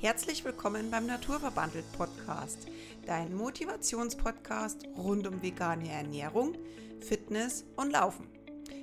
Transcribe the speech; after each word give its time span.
Herzlich 0.00 0.46
willkommen 0.46 0.90
beim 0.90 1.04
Naturverbandelt 1.04 1.84
Podcast, 1.92 2.66
dein 3.04 3.34
Motivationspodcast 3.36 4.88
rund 4.96 5.26
um 5.26 5.42
vegane 5.42 5.92
Ernährung, 5.92 6.56
Fitness 7.00 7.66
und 7.76 7.92
Laufen. 7.92 8.26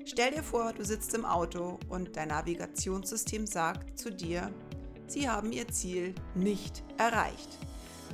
Stell 0.06 0.30
dir 0.30 0.44
vor, 0.44 0.74
du 0.74 0.86
sitzt 0.86 1.16
im 1.16 1.26
Auto 1.26 1.80
und 1.90 2.16
dein 2.16 2.28
Navigationssystem 2.28 3.48
sagt 3.48 3.98
zu 3.98 4.12
dir, 4.12 4.54
sie 5.08 5.28
haben 5.28 5.52
ihr 5.52 5.68
Ziel 5.70 6.14
nicht 6.36 6.84
erreicht. 7.00 7.50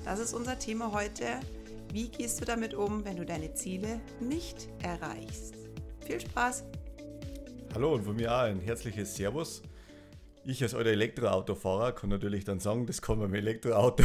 Das 0.05 0.19
ist 0.19 0.33
unser 0.33 0.57
Thema 0.57 0.93
heute. 0.93 1.41
Wie 1.91 2.07
gehst 2.07 2.39
du 2.39 2.45
damit 2.45 2.73
um, 2.73 3.03
wenn 3.03 3.17
du 3.17 3.25
deine 3.25 3.53
Ziele 3.53 3.99
nicht 4.21 4.69
erreichst? 4.81 5.55
Viel 6.05 6.21
Spaß! 6.21 6.63
Hallo 7.73 7.95
und 7.95 8.05
von 8.05 8.15
mir 8.15 8.33
ein 8.33 8.61
herzliches 8.61 9.13
Servus. 9.13 9.61
Ich 10.45 10.61
als 10.61 10.75
alter 10.75 10.89
Elektroautofahrer 10.89 11.93
kann 11.93 12.09
natürlich 12.09 12.43
dann 12.43 12.59
sagen, 12.59 12.85
das 12.85 13.01
kann 13.01 13.19
beim 13.19 13.33
Elektroauto 13.33 14.03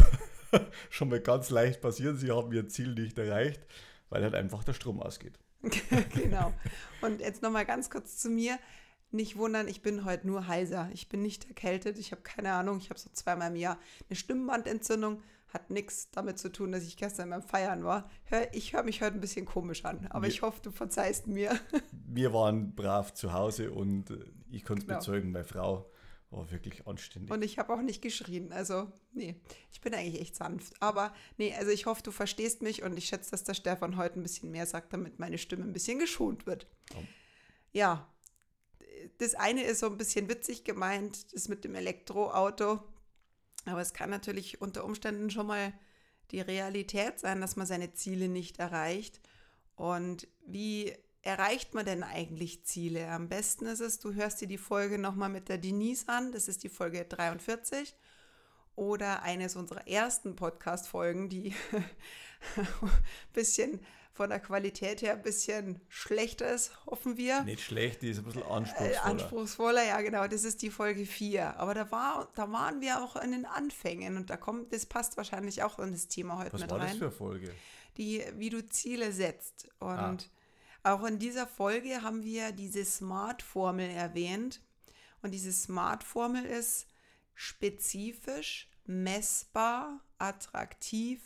schon 0.90 1.08
mal 1.08 1.20
ganz 1.20 1.50
leicht 1.50 1.80
passieren. 1.80 2.16
Sie 2.16 2.30
haben 2.30 2.52
ihr 2.52 2.68
Ziel 2.68 2.94
nicht 2.94 3.18
erreicht, 3.18 3.60
weil 4.08 4.22
halt 4.22 4.34
einfach 4.34 4.62
der 4.62 4.72
Strom 4.72 5.00
ausgeht. 5.00 5.38
genau. 6.14 6.52
Und 7.02 7.20
jetzt 7.20 7.42
nochmal 7.42 7.66
ganz 7.66 7.90
kurz 7.90 8.18
zu 8.18 8.30
mir. 8.30 8.58
Nicht 9.10 9.36
wundern, 9.36 9.68
ich 9.68 9.82
bin 9.82 10.04
heute 10.04 10.26
nur 10.26 10.46
heiser. 10.46 10.90
Ich 10.92 11.08
bin 11.08 11.22
nicht 11.22 11.48
erkältet. 11.48 11.98
Ich 11.98 12.12
habe 12.12 12.22
keine 12.22 12.52
Ahnung. 12.52 12.78
Ich 12.78 12.90
habe 12.90 13.00
so 13.00 13.10
zweimal 13.12 13.50
im 13.50 13.56
Jahr 13.56 13.78
eine 14.08 14.16
Stimmbandentzündung. 14.16 15.22
Hat 15.48 15.70
nichts 15.70 16.10
damit 16.10 16.38
zu 16.38 16.52
tun, 16.52 16.72
dass 16.72 16.84
ich 16.84 16.98
gestern 16.98 17.30
beim 17.30 17.42
Feiern 17.42 17.82
war. 17.82 18.10
Ich 18.52 18.74
höre 18.74 18.82
mich 18.82 19.00
heute 19.00 19.14
ein 19.14 19.20
bisschen 19.20 19.46
komisch 19.46 19.84
an, 19.86 20.06
aber 20.10 20.24
wir, 20.24 20.28
ich 20.28 20.42
hoffe, 20.42 20.60
du 20.62 20.70
verzeihst 20.70 21.26
mir. 21.26 21.58
Wir 21.90 22.34
waren 22.34 22.74
brav 22.74 23.14
zu 23.14 23.32
Hause 23.32 23.72
und 23.72 24.12
ich 24.50 24.62
konnte 24.62 24.82
es 24.82 24.86
genau. 24.86 24.98
bezeugen, 24.98 25.32
meine 25.32 25.46
Frau 25.46 25.90
war 26.30 26.50
wirklich 26.50 26.86
anständig. 26.86 27.30
Und 27.30 27.42
ich 27.42 27.58
habe 27.58 27.72
auch 27.72 27.80
nicht 27.80 28.02
geschrien. 28.02 28.52
Also, 28.52 28.90
nee, 29.12 29.40
ich 29.72 29.80
bin 29.80 29.94
eigentlich 29.94 30.20
echt 30.20 30.36
sanft. 30.36 30.74
Aber 30.80 31.14
nee, 31.36 31.54
also 31.54 31.70
ich 31.70 31.86
hoffe, 31.86 32.02
du 32.02 32.10
verstehst 32.10 32.62
mich 32.62 32.82
und 32.82 32.96
ich 32.96 33.06
schätze, 33.06 33.30
dass 33.30 33.44
der 33.44 33.54
Stefan 33.54 33.96
heute 33.96 34.20
ein 34.20 34.22
bisschen 34.22 34.50
mehr 34.50 34.66
sagt, 34.66 34.92
damit 34.92 35.18
meine 35.18 35.38
Stimme 35.38 35.64
ein 35.64 35.72
bisschen 35.72 35.98
geschont 35.98 36.46
wird. 36.46 36.66
Oh. 36.94 37.02
Ja, 37.72 38.12
das 39.18 39.34
eine 39.34 39.62
ist 39.62 39.80
so 39.80 39.86
ein 39.86 39.96
bisschen 39.96 40.28
witzig 40.28 40.64
gemeint, 40.64 41.32
das 41.32 41.48
mit 41.48 41.64
dem 41.64 41.74
Elektroauto. 41.74 42.80
Aber 43.64 43.80
es 43.80 43.92
kann 43.92 44.10
natürlich 44.10 44.60
unter 44.60 44.84
Umständen 44.84 45.30
schon 45.30 45.46
mal 45.46 45.72
die 46.30 46.40
Realität 46.40 47.18
sein, 47.18 47.40
dass 47.40 47.56
man 47.56 47.66
seine 47.66 47.92
Ziele 47.94 48.28
nicht 48.28 48.58
erreicht. 48.58 49.20
Und 49.76 50.28
wie 50.46 50.94
erreicht 51.28 51.74
man 51.74 51.84
denn 51.84 52.02
eigentlich 52.02 52.64
Ziele? 52.64 53.06
Am 53.08 53.28
besten 53.28 53.66
ist 53.66 53.80
es, 53.80 53.98
du 53.98 54.14
hörst 54.14 54.40
dir 54.40 54.48
die 54.48 54.56
Folge 54.56 54.98
nochmal 54.98 55.28
mit 55.28 55.50
der 55.50 55.58
Denise 55.58 56.08
an, 56.08 56.32
das 56.32 56.48
ist 56.48 56.62
die 56.62 56.70
Folge 56.70 57.04
43 57.04 57.94
oder 58.76 59.22
eines 59.24 59.54
unserer 59.54 59.86
ersten 59.86 60.36
Podcast-Folgen, 60.36 61.28
die 61.28 61.54
ein 62.56 62.66
bisschen 63.34 63.80
von 64.14 64.30
der 64.30 64.40
Qualität 64.40 65.02
her 65.02 65.12
ein 65.12 65.22
bisschen 65.22 65.82
schlechter 65.88 66.50
ist, 66.50 66.72
hoffen 66.86 67.18
wir. 67.18 67.42
Nicht 67.42 67.62
schlecht, 67.62 68.00
die 68.00 68.08
ist 68.08 68.18
ein 68.18 68.24
bisschen 68.24 68.44
anspruchsvoller. 68.44 68.90
Äh, 68.90 68.96
anspruchsvoller, 68.96 69.84
ja 69.84 70.00
genau, 70.00 70.26
das 70.28 70.44
ist 70.44 70.62
die 70.62 70.70
Folge 70.70 71.04
4. 71.04 71.60
Aber 71.60 71.74
da, 71.74 71.90
war, 71.90 72.32
da 72.36 72.50
waren 72.50 72.80
wir 72.80 73.04
auch 73.04 73.16
in 73.16 73.32
den 73.32 73.44
Anfängen 73.44 74.16
und 74.16 74.30
da 74.30 74.38
kommt, 74.38 74.72
das 74.72 74.86
passt 74.86 75.18
wahrscheinlich 75.18 75.62
auch 75.62 75.78
in 75.78 75.92
das 75.92 76.08
Thema 76.08 76.38
heute 76.38 76.54
Was 76.54 76.62
mit 76.62 76.72
rein. 76.72 76.80
Was 76.80 76.86
war 76.86 76.88
das 76.88 76.98
für 76.98 77.04
eine 77.04 77.12
Folge? 77.12 77.54
Die, 77.98 78.24
wie 78.36 78.48
du 78.48 78.66
Ziele 78.66 79.12
setzt 79.12 79.68
und 79.78 79.88
ah 79.88 80.16
auch 80.88 81.04
in 81.04 81.18
dieser 81.18 81.46
Folge 81.46 82.02
haben 82.02 82.24
wir 82.24 82.52
diese 82.52 82.84
Smart-Formel 82.84 83.90
erwähnt. 83.90 84.60
Und 85.22 85.32
diese 85.32 85.52
Smart-Formel 85.52 86.44
ist 86.44 86.86
spezifisch, 87.34 88.70
messbar, 88.86 90.00
attraktiv, 90.18 91.20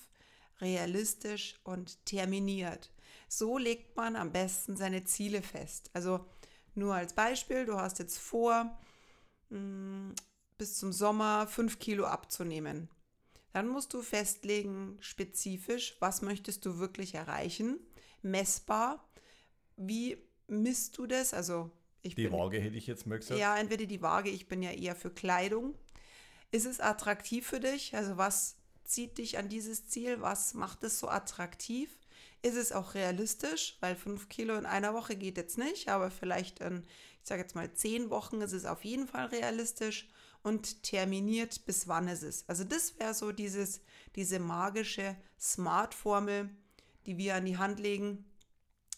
realistisch 0.61 1.61
und 1.65 2.05
terminiert. 2.07 2.93
So 3.29 3.57
legt 3.57 3.97
man 3.97 4.17
am 4.17 4.33
besten 4.33 4.77
seine 4.77 5.05
Ziele 5.05 5.43
fest. 5.43 5.91
Also 5.93 6.27
nur 6.75 6.95
als 6.95 7.15
Beispiel, 7.15 7.65
du 7.65 7.79
hast 7.79 7.99
jetzt 7.99 8.19
vor, 8.19 8.79
mm, 9.51 10.11
bis 10.59 10.79
zum 10.79 10.93
Sommer 10.93 11.47
fünf 11.47 11.79
Kilo 11.79 12.07
abzunehmen. 12.07 12.89
Dann 13.53 13.69
musst 13.69 13.93
du 13.93 14.03
festlegen, 14.03 14.97
spezifisch, 15.01 15.97
was 16.01 16.23
möchtest 16.23 16.65
du 16.65 16.79
wirklich 16.79 17.15
erreichen, 17.15 17.79
messbar 18.23 19.07
wie 19.87 20.19
misst 20.49 20.99
du 20.99 21.07
das? 21.07 21.35
Also 21.35 21.71
ich 22.03 22.15
die 22.15 22.25
bin, 22.25 22.33
Waage 22.33 22.59
hätte 22.61 22.77
ich 22.77 22.87
jetzt 22.87 23.07
mal 23.07 23.19
gesagt. 23.19 23.39
Ja, 23.39 23.57
entweder 23.57 23.87
die 23.87 24.03
Waage, 24.03 24.31
ich 24.31 24.49
bin 24.49 24.63
ja 24.63 24.73
eher 24.73 24.97
für 24.97 25.11
Kleidung. 25.11 25.75
Ist 26.51 26.67
es 26.67 26.81
attraktiv 26.81 27.47
für 27.47 27.61
dich? 27.61 27.95
Also 27.95 28.17
was 28.17 28.57
zieht 28.85 29.19
dich 29.19 29.39
an 29.39 29.49
dieses 29.49 29.87
Ziel? 29.89 30.21
Was 30.21 30.55
macht 30.55 30.85
es 30.85 30.99
so 30.99 31.09
attraktiv? 31.09 31.91
Ist 32.43 32.57
es 32.57 32.73
auch 32.73 32.95
realistisch? 32.95 33.77
Weil 33.81 33.95
fünf 33.95 34.29
Kilo 34.29 34.57
in 34.57 34.67
einer 34.67 34.95
Woche 34.95 35.17
geht 35.17 35.37
jetzt 35.37 35.59
nicht, 35.59 35.89
aber 35.89 36.11
vielleicht 36.11 36.61
in, 36.61 36.83
ich 37.23 37.29
sage 37.29 37.43
jetzt 37.43 37.55
mal, 37.55 37.73
zehn 37.73 38.11
Wochen 38.11 38.41
ist 38.41 38.53
es 38.53 38.67
auf 38.67 38.85
jeden 38.85 39.07
Fall 39.07 39.27
realistisch 39.27 40.09
und 40.43 40.83
terminiert, 40.83 41.65
bis 41.67 41.87
wann 41.87 42.09
ist 42.09 42.23
es. 42.23 42.45
Also 42.49 42.65
das 42.65 42.99
wäre 42.99 43.15
so 43.15 43.31
dieses, 43.31 43.81
diese 44.17 44.41
magische 44.41 45.17
Smart-Formel, 45.41 46.51
die 47.07 47.17
wir 47.17 47.37
an 47.37 47.47
die 47.47 47.59
Hand 47.59 47.79
legen, 47.79 48.25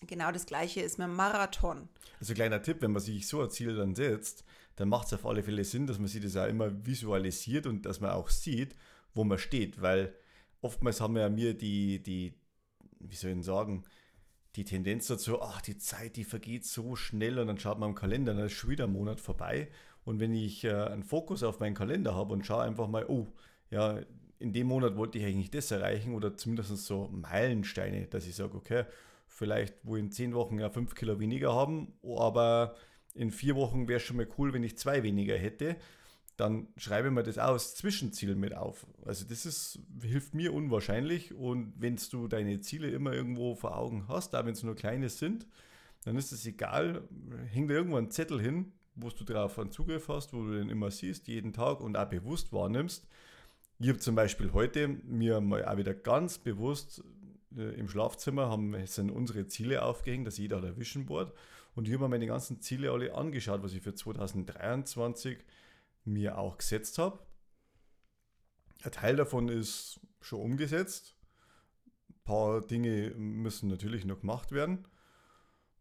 Genau 0.06 0.32
das 0.32 0.47
gleiche 0.47 0.81
ist 0.81 0.99
mit 0.99 1.06
dem 1.09 1.16
Marathon. 1.16 1.88
Also 2.21 2.34
kleiner 2.34 2.62
Tipp, 2.62 2.81
wenn 2.81 2.93
man 2.93 3.03
sich 3.03 3.27
so 3.27 3.43
ein 3.43 3.50
Ziel 3.50 3.75
dann 3.77 3.94
setzt, 3.94 4.44
dann 4.77 4.88
macht 4.88 5.06
es 5.06 5.15
auf 5.15 5.27
alle 5.27 5.43
Fälle 5.43 5.65
Sinn, 5.65 5.87
dass 5.87 5.99
man 5.99 6.09
sich 6.09 6.22
das 6.22 6.37
auch 6.37 6.49
immer 6.49 6.87
visualisiert 6.87 7.66
und 7.66 7.87
dass 7.87 8.00
man 8.00 8.10
auch 8.10 8.28
sieht, 8.28 8.75
wo 9.15 9.25
man 9.25 9.38
steht, 9.38 9.81
weil 9.81 10.15
oftmals 10.60 11.00
haben 11.00 11.15
wir 11.15 11.22
ja 11.22 11.28
mir 11.28 11.55
die, 11.55 12.03
die, 12.03 12.34
wie 12.99 13.15
soll 13.15 13.31
ich 13.31 13.44
sagen, 13.44 13.84
die 14.56 14.65
Tendenz 14.65 15.06
dazu, 15.06 15.43
ach, 15.43 15.60
die 15.60 15.78
Zeit, 15.78 16.16
die 16.16 16.25
vergeht 16.25 16.65
so 16.65 16.97
schnell 16.97 17.38
und 17.38 17.49
dann 17.49 17.59
schaut 17.59 17.78
man 17.78 17.91
am 17.91 17.94
Kalender, 17.94 18.34
dann 18.34 18.47
ist 18.47 18.53
schon 18.53 18.71
wieder 18.71 18.84
ein 18.84 18.93
Monat 18.93 19.21
vorbei. 19.21 19.69
Und 20.05 20.21
wenn 20.21 20.34
ich 20.34 20.65
äh, 20.65 20.72
einen 20.72 21.03
Fokus 21.03 21.43
auf 21.43 21.61
meinen 21.61 21.75
Kalender 21.75 22.15
habe 22.15 22.32
und 22.32 22.47
schaue 22.47 22.62
einfach 22.62 22.88
mal, 22.88 23.06
oh, 23.06 23.26
ja, 23.71 24.00
in 24.38 24.53
dem 24.53 24.66
Monat 24.66 24.97
wollte 24.97 25.19
ich 25.19 25.25
eigentlich 25.25 25.50
das 25.50 25.71
erreichen 25.71 26.15
oder 26.15 26.37
zumindest 26.37 26.76
so 26.76 27.09
Meilensteine, 27.09 28.06
dass 28.06 28.26
ich 28.26 28.37
sage, 28.37 28.55
okay, 28.55 28.84
vielleicht 29.34 29.75
wo 29.83 29.97
in 29.97 30.12
zehn 30.12 30.33
Wochen 30.33 30.59
ja 30.59 30.71
fünf 30.71 30.95
Kilo 30.95 31.19
weniger 31.19 31.53
haben, 31.53 31.93
aber 32.03 32.77
in 33.15 33.31
vier 33.31 33.56
Wochen 33.56 33.89
wäre 33.89 33.99
es 33.99 34.03
schon 34.05 34.17
mal 34.17 34.28
cool, 34.39 34.53
wenn 34.53 34.62
ich 34.62 34.78
zwei 34.78 35.03
weniger 35.03 35.37
hätte. 35.37 35.77
Dann 36.37 36.69
schreibe 36.77 37.11
mir 37.11 37.22
das 37.22 37.39
aus 37.39 37.75
Zwischenziel 37.75 38.34
mit 38.34 38.56
auf. 38.56 38.87
Also 39.05 39.25
das 39.28 39.47
ist, 39.47 39.81
hilft 40.03 40.34
mir 40.34 40.53
unwahrscheinlich. 40.53 41.33
Und 41.33 41.75
wenn 41.77 41.97
du 42.11 42.27
deine 42.27 42.61
Ziele 42.61 42.91
immer 42.91 43.12
irgendwo 43.12 43.55
vor 43.55 43.77
Augen 43.77 44.06
hast, 44.09 44.34
auch 44.34 44.44
wenn 44.44 44.53
es 44.53 44.65
nur 44.65 44.75
kleine 44.75 45.09
sind, 45.09 45.47
dann 46.05 46.17
ist 46.17 46.33
es 46.33 46.44
egal. 46.47 47.09
Häng 47.53 47.69
da 47.69 47.75
irgendwo 47.75 47.97
einen 47.97 48.11
Zettel 48.11 48.41
hin, 48.41 48.73
wo 48.97 49.11
du 49.11 49.25
darauf 49.25 49.59
einen 49.59 49.71
Zugriff 49.71 50.09
hast, 50.09 50.33
wo 50.33 50.43
du 50.43 50.55
den 50.55 50.71
immer 50.71 50.91
siehst, 50.91 51.28
jeden 51.28 51.53
Tag 51.53 51.81
und 51.81 51.97
auch 51.97 52.09
bewusst 52.09 52.53
wahrnimmst. 52.53 53.06
Ich 53.78 53.89
habe 53.89 53.99
zum 53.99 54.15
Beispiel 54.15 54.53
heute 54.53 54.89
mir 54.89 55.41
mal 55.41 55.65
auch 55.65 55.77
wieder 55.77 55.94
ganz 55.94 56.39
bewusst 56.39 57.03
äh, 57.57 57.75
im 57.75 57.89
Schlafzimmer 57.89 58.49
haben, 58.49 58.87
sind 58.87 59.11
unsere 59.11 59.47
Ziele 59.47 59.83
aufgehängt, 59.83 60.27
dass 60.27 60.39
jeder 60.39 60.59
hat 60.59 60.65
ein 60.65 60.77
Vision 60.79 61.07
Board. 61.07 61.33
Und 61.75 61.89
ich 61.89 61.95
habe 61.95 62.05
mir 62.05 62.11
meine 62.11 62.27
ganzen 62.27 62.61
Ziele 62.61 62.91
alle 62.93 63.15
angeschaut, 63.15 63.63
was 63.63 63.73
ich 63.73 63.83
für 63.83 63.95
2023 63.95 65.39
mir 66.05 66.39
auch 66.39 66.59
gesetzt 66.59 66.99
habe. 66.99 67.19
Ein 68.83 68.93
Teil 68.93 69.17
davon 69.17 69.49
ist 69.49 70.01
schon 70.21 70.41
umgesetzt. 70.41 71.17
Ein 72.09 72.25
paar 72.25 72.61
Dinge 72.61 73.11
müssen 73.17 73.69
natürlich 73.69 74.05
noch 74.05 74.21
gemacht 74.21 74.53
werden. 74.53 74.87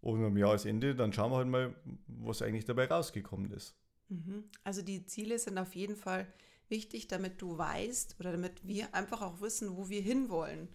Und 0.01 0.23
am 0.23 0.37
Jahresende, 0.37 0.95
dann 0.95 1.13
schauen 1.13 1.31
wir 1.31 1.37
halt 1.37 1.47
mal, 1.47 1.75
was 2.07 2.41
eigentlich 2.41 2.65
dabei 2.65 2.85
rausgekommen 2.85 3.51
ist. 3.51 3.75
Mhm. 4.09 4.45
Also 4.63 4.81
die 4.81 5.05
Ziele 5.05 5.39
sind 5.39 5.57
auf 5.57 5.75
jeden 5.75 5.95
Fall 5.95 6.27
wichtig, 6.69 7.07
damit 7.07 7.41
du 7.41 7.57
weißt 7.57 8.17
oder 8.19 8.31
damit 8.31 8.67
wir 8.67 8.93
einfach 8.93 9.21
auch 9.21 9.41
wissen, 9.41 9.77
wo 9.77 9.89
wir 9.89 10.01
hinwollen. 10.01 10.67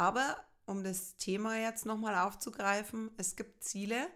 Aber 0.00 0.42
um 0.64 0.82
das 0.82 1.16
Thema 1.16 1.58
jetzt 1.58 1.84
nochmal 1.84 2.26
aufzugreifen, 2.26 3.10
es 3.18 3.36
gibt 3.36 3.62
Ziele, 3.62 4.08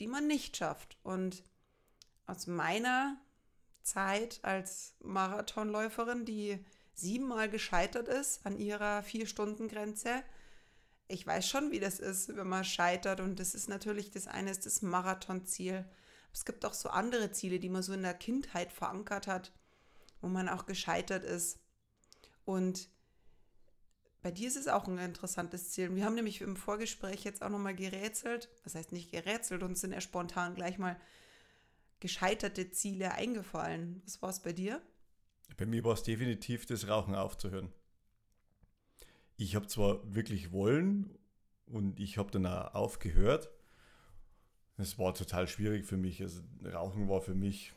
die 0.00 0.08
man 0.08 0.26
nicht 0.26 0.56
schafft. 0.56 0.98
Und 1.04 1.44
aus 2.26 2.48
meiner 2.48 3.20
Zeit 3.84 4.40
als 4.42 4.96
Marathonläuferin, 4.98 6.24
die 6.24 6.58
siebenmal 6.92 7.48
gescheitert 7.48 8.08
ist 8.08 8.44
an 8.44 8.58
ihrer 8.58 9.04
Vier-Stunden-Grenze, 9.04 10.24
ich 11.06 11.24
weiß 11.24 11.48
schon, 11.48 11.70
wie 11.70 11.78
das 11.78 12.00
ist, 12.00 12.34
wenn 12.34 12.48
man 12.48 12.64
scheitert. 12.64 13.20
Und 13.20 13.38
das 13.38 13.54
ist 13.54 13.68
natürlich 13.68 14.10
das 14.10 14.26
eine 14.26 14.50
ist 14.50 14.66
das 14.66 14.82
Marathonziel. 14.82 15.84
Es 16.32 16.44
gibt 16.44 16.64
auch 16.64 16.74
so 16.74 16.88
andere 16.88 17.30
Ziele, 17.30 17.60
die 17.60 17.68
man 17.68 17.84
so 17.84 17.92
in 17.92 18.02
der 18.02 18.14
Kindheit 18.14 18.72
verankert 18.72 19.28
hat, 19.28 19.52
wo 20.20 20.26
man 20.26 20.48
auch 20.48 20.66
gescheitert 20.66 21.22
ist. 21.22 21.60
Und 22.44 22.88
bei 24.22 24.30
dir 24.30 24.48
ist 24.48 24.56
es 24.56 24.68
auch 24.68 24.86
ein 24.86 24.98
interessantes 24.98 25.70
Ziel. 25.70 25.94
Wir 25.94 26.04
haben 26.04 26.14
nämlich 26.14 26.40
im 26.40 26.56
Vorgespräch 26.56 27.24
jetzt 27.24 27.42
auch 27.42 27.48
nochmal 27.48 27.74
gerätselt. 27.74 28.48
Das 28.62 28.74
heißt 28.74 28.92
nicht 28.92 29.10
gerätselt, 29.10 29.62
uns 29.62 29.80
sind 29.80 29.92
eher 29.92 30.00
spontan 30.00 30.54
gleich 30.54 30.78
mal 30.78 30.96
gescheiterte 32.00 32.70
Ziele 32.70 33.12
eingefallen. 33.12 34.00
Was 34.04 34.22
war 34.22 34.30
es 34.30 34.40
bei 34.40 34.52
dir? 34.52 34.80
Bei 35.56 35.66
mir 35.66 35.84
war 35.84 35.94
es 35.94 36.02
definitiv 36.02 36.66
das 36.66 36.88
Rauchen 36.88 37.14
aufzuhören. 37.14 37.72
Ich 39.36 39.56
habe 39.56 39.66
zwar 39.66 40.00
wirklich 40.14 40.52
wollen 40.52 41.18
und 41.66 41.98
ich 41.98 42.18
habe 42.18 42.30
dann 42.30 42.46
auch 42.46 42.74
aufgehört. 42.74 43.50
Es 44.76 44.98
war 44.98 45.14
total 45.14 45.48
schwierig 45.48 45.84
für 45.84 45.96
mich. 45.96 46.22
Also 46.22 46.42
Rauchen 46.64 47.08
war 47.08 47.20
für 47.20 47.34
mich 47.34 47.72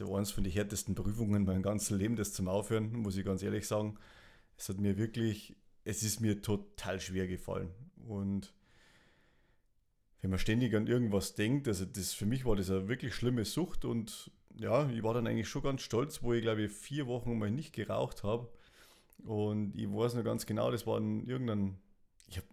also 0.00 0.14
eines 0.14 0.30
von 0.30 0.44
den 0.44 0.52
härtesten 0.52 0.94
Prüfungen 0.94 1.44
mein 1.44 1.62
ganzes 1.62 1.90
Leben, 1.90 2.16
das 2.16 2.32
zum 2.32 2.48
Aufhören, 2.48 2.92
muss 2.92 3.16
ich 3.16 3.24
ganz 3.24 3.42
ehrlich 3.42 3.66
sagen. 3.66 3.98
Es 4.56 4.68
hat 4.68 4.78
mir 4.78 4.96
wirklich, 4.96 5.56
es 5.84 6.02
ist 6.02 6.20
mir 6.20 6.42
total 6.42 7.00
schwer 7.00 7.26
gefallen. 7.26 7.70
Und 8.08 8.52
wenn 10.20 10.30
man 10.30 10.38
ständig 10.38 10.74
an 10.74 10.86
irgendwas 10.86 11.34
denkt, 11.34 11.68
also 11.68 11.84
das 11.84 12.12
für 12.12 12.26
mich 12.26 12.44
war 12.44 12.56
das 12.56 12.70
eine 12.70 12.88
wirklich 12.88 13.14
schlimme 13.14 13.44
Sucht 13.44 13.84
und 13.84 14.30
ja, 14.56 14.88
ich 14.90 15.02
war 15.02 15.14
dann 15.14 15.26
eigentlich 15.26 15.48
schon 15.48 15.62
ganz 15.62 15.82
stolz, 15.82 16.22
wo 16.22 16.32
ich 16.32 16.42
glaube 16.42 16.62
ich 16.62 16.72
vier 16.72 17.06
Wochen 17.06 17.38
mal 17.38 17.50
nicht 17.50 17.72
geraucht 17.72 18.24
habe. 18.24 18.48
Und 19.24 19.74
ich 19.76 19.86
weiß 19.86 20.14
noch 20.14 20.24
ganz 20.24 20.46
genau, 20.46 20.70
das 20.70 20.86
war 20.86 20.98
in 20.98 21.26
irgendein, 21.26 21.76
ich 22.28 22.38
habe 22.38 22.46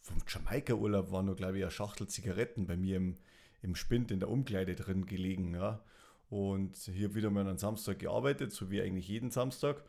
vom 0.00 0.18
Jamaika-Urlaub 0.26 1.12
war 1.12 1.22
noch 1.22 1.36
glaube 1.36 1.58
ich 1.58 1.64
eine 1.64 1.70
Schachtel 1.70 2.08
Zigaretten 2.08 2.66
bei 2.66 2.76
mir 2.76 2.96
im, 2.96 3.14
im 3.62 3.74
Spind 3.74 4.10
in 4.10 4.20
der 4.20 4.28
Umkleide 4.28 4.74
drin 4.74 5.06
gelegen, 5.06 5.54
ja. 5.54 5.82
Und 6.30 6.76
hier 6.76 7.08
habe 7.08 7.14
wieder 7.14 7.30
mal 7.30 7.46
einen 7.46 7.58
Samstag 7.58 8.00
gearbeitet, 8.00 8.52
so 8.52 8.70
wie 8.70 8.82
eigentlich 8.82 9.08
jeden 9.08 9.30
Samstag. 9.30 9.84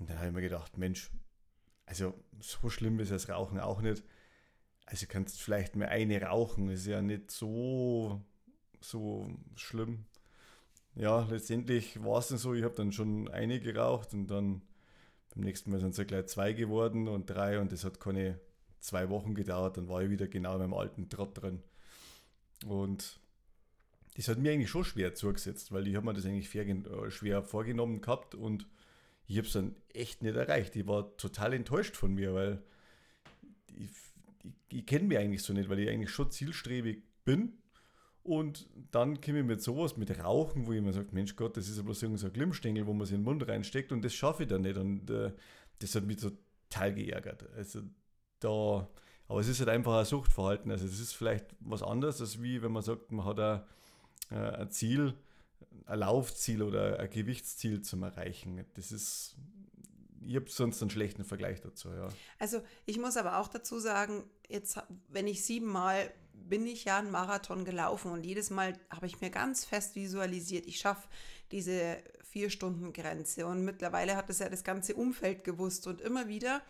Und 0.00 0.10
dann 0.10 0.18
habe 0.18 0.28
ich 0.28 0.34
mir 0.34 0.40
gedacht, 0.40 0.78
Mensch, 0.78 1.10
also 1.86 2.14
so 2.40 2.70
schlimm 2.70 2.98
ist 2.98 3.12
das 3.12 3.28
Rauchen 3.28 3.60
auch 3.60 3.82
nicht. 3.82 4.02
Also 4.86 5.06
kannst 5.06 5.40
vielleicht 5.40 5.76
mal 5.76 5.88
eine 5.88 6.20
rauchen, 6.22 6.68
ist 6.68 6.86
ja 6.86 7.02
nicht 7.02 7.30
so, 7.30 8.20
so 8.80 9.30
schlimm. 9.54 10.06
Ja, 10.96 11.26
letztendlich 11.30 12.02
war 12.02 12.18
es 12.18 12.28
dann 12.28 12.38
so, 12.38 12.54
ich 12.54 12.64
habe 12.64 12.74
dann 12.74 12.92
schon 12.92 13.28
eine 13.28 13.60
geraucht 13.60 14.12
und 14.14 14.26
dann 14.26 14.62
beim 15.32 15.44
nächsten 15.44 15.70
Mal 15.70 15.78
sind 15.78 15.90
es 15.90 15.98
ja 15.98 16.04
gleich 16.04 16.26
zwei 16.26 16.54
geworden 16.54 17.06
und 17.06 17.30
drei 17.30 17.60
und 17.60 17.70
das 17.70 17.84
hat 17.84 18.00
keine 18.00 18.40
zwei 18.80 19.08
Wochen 19.10 19.34
gedauert, 19.34 19.76
dann 19.76 19.88
war 19.88 20.02
ich 20.02 20.10
wieder 20.10 20.26
genau 20.26 20.54
in 20.54 20.60
meinem 20.60 20.74
alten 20.74 21.08
Trott 21.08 21.40
drin. 21.40 21.62
Und 22.66 23.20
das 24.16 24.28
hat 24.28 24.38
mir 24.38 24.52
eigentlich 24.52 24.70
schon 24.70 24.84
schwer 24.84 25.14
zugesetzt, 25.14 25.70
weil 25.70 25.86
ich 25.86 25.94
habe 25.94 26.06
mir 26.06 26.14
das 26.14 26.26
eigentlich 26.26 26.52
äh, 26.54 27.10
schwer 27.10 27.42
vorgenommen 27.42 28.00
gehabt 28.00 28.34
und 28.34 28.66
ich 29.30 29.36
habe 29.36 29.46
es 29.46 29.52
dann 29.52 29.76
echt 29.94 30.24
nicht 30.24 30.34
erreicht. 30.34 30.74
Ich 30.74 30.88
war 30.88 31.16
total 31.16 31.52
enttäuscht 31.52 31.96
von 31.96 32.12
mir, 32.12 32.34
weil 32.34 32.60
ich, 33.76 33.88
ich, 34.42 34.78
ich 34.78 34.86
kenne 34.86 35.06
mich 35.06 35.18
eigentlich 35.18 35.44
so 35.44 35.52
nicht, 35.52 35.68
weil 35.68 35.78
ich 35.78 35.88
eigentlich 35.88 36.10
schon 36.10 36.32
zielstrebig 36.32 37.04
bin. 37.24 37.52
Und 38.24 38.68
dann 38.90 39.20
komme 39.20 39.38
ich 39.38 39.44
mit 39.44 39.62
sowas, 39.62 39.96
mit 39.96 40.18
Rauchen, 40.18 40.66
wo 40.66 40.72
mir 40.72 40.92
sage, 40.92 41.10
Mensch 41.12 41.36
Gott, 41.36 41.56
das 41.56 41.68
ist 41.68 41.76
ja 41.76 41.84
bloß 41.84 42.00
so 42.00 42.06
ein 42.08 42.32
Glimmstängel, 42.32 42.88
wo 42.88 42.92
man 42.92 43.06
sich 43.06 43.14
in 43.14 43.20
den 43.20 43.24
Mund 43.24 43.46
reinsteckt 43.46 43.92
und 43.92 44.04
das 44.04 44.14
schaffe 44.14 44.42
ich 44.42 44.48
dann 44.48 44.62
nicht. 44.62 44.76
Und 44.76 45.08
äh, 45.10 45.32
das 45.78 45.94
hat 45.94 46.04
mich 46.04 46.16
total 46.16 46.92
geärgert. 46.92 47.48
Also 47.54 47.82
da, 48.40 48.88
aber 49.28 49.38
es 49.38 49.46
ist 49.46 49.60
halt 49.60 49.68
einfach 49.68 49.96
ein 50.00 50.06
Suchtverhalten. 50.06 50.72
Also 50.72 50.86
es 50.86 50.98
ist 50.98 51.12
vielleicht 51.12 51.46
was 51.60 51.84
anderes, 51.84 52.20
als 52.20 52.42
wie 52.42 52.60
wenn 52.62 52.72
man 52.72 52.82
sagt, 52.82 53.12
man 53.12 53.24
hat 53.24 53.38
ein, 53.38 53.62
äh, 54.32 54.56
ein 54.56 54.70
Ziel, 54.72 55.14
ein 55.86 55.98
Laufziel 55.98 56.62
oder 56.62 56.98
ein 56.98 57.10
Gewichtsziel 57.10 57.82
zum 57.82 58.02
Erreichen. 58.02 58.64
Das 58.74 58.92
ist, 58.92 59.36
ich 60.24 60.36
habe 60.36 60.48
sonst 60.48 60.80
einen 60.82 60.90
schlechten 60.90 61.24
Vergleich 61.24 61.60
dazu, 61.60 61.90
ja. 61.90 62.08
Also 62.38 62.62
ich 62.86 62.98
muss 62.98 63.16
aber 63.16 63.38
auch 63.38 63.48
dazu 63.48 63.78
sagen, 63.78 64.24
jetzt, 64.48 64.78
wenn 65.08 65.26
ich 65.26 65.44
siebenmal 65.44 66.12
bin 66.32 66.66
ich 66.66 66.84
ja 66.84 66.98
einen 66.98 67.10
Marathon 67.10 67.64
gelaufen 67.64 68.10
und 68.10 68.24
jedes 68.24 68.50
Mal 68.50 68.72
habe 68.90 69.06
ich 69.06 69.20
mir 69.20 69.30
ganz 69.30 69.64
fest 69.64 69.94
visualisiert, 69.94 70.66
ich 70.66 70.78
schaffe 70.78 71.08
diese 71.52 71.98
vier 72.24 72.50
Stunden 72.50 72.92
Grenze 72.92 73.46
und 73.46 73.64
mittlerweile 73.64 74.16
hat 74.16 74.30
es 74.30 74.38
ja 74.38 74.48
das 74.48 74.64
ganze 74.64 74.94
Umfeld 74.94 75.44
gewusst 75.44 75.86
und 75.86 76.00
immer 76.00 76.28
wieder 76.28 76.62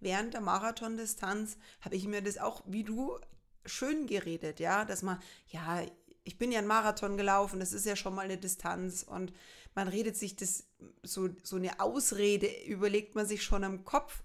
während 0.00 0.34
der 0.34 0.40
Marathondistanz 0.40 1.58
habe 1.80 1.96
ich 1.96 2.06
mir 2.06 2.22
das 2.22 2.38
auch 2.38 2.62
wie 2.66 2.84
du 2.84 3.18
schön 3.64 4.06
geredet, 4.06 4.60
ja, 4.60 4.84
dass 4.84 5.02
man, 5.02 5.18
ja, 5.48 5.82
ich 6.28 6.36
bin 6.36 6.52
ja 6.52 6.58
einen 6.58 6.68
Marathon 6.68 7.16
gelaufen, 7.16 7.58
das 7.58 7.72
ist 7.72 7.86
ja 7.86 7.96
schon 7.96 8.14
mal 8.14 8.26
eine 8.26 8.36
Distanz 8.36 9.02
und 9.02 9.32
man 9.74 9.88
redet 9.88 10.14
sich 10.14 10.36
das, 10.36 10.66
so, 11.02 11.30
so 11.42 11.56
eine 11.56 11.80
Ausrede 11.80 12.46
überlegt 12.66 13.14
man 13.14 13.24
sich 13.24 13.42
schon 13.42 13.62
im 13.62 13.86
Kopf, 13.86 14.22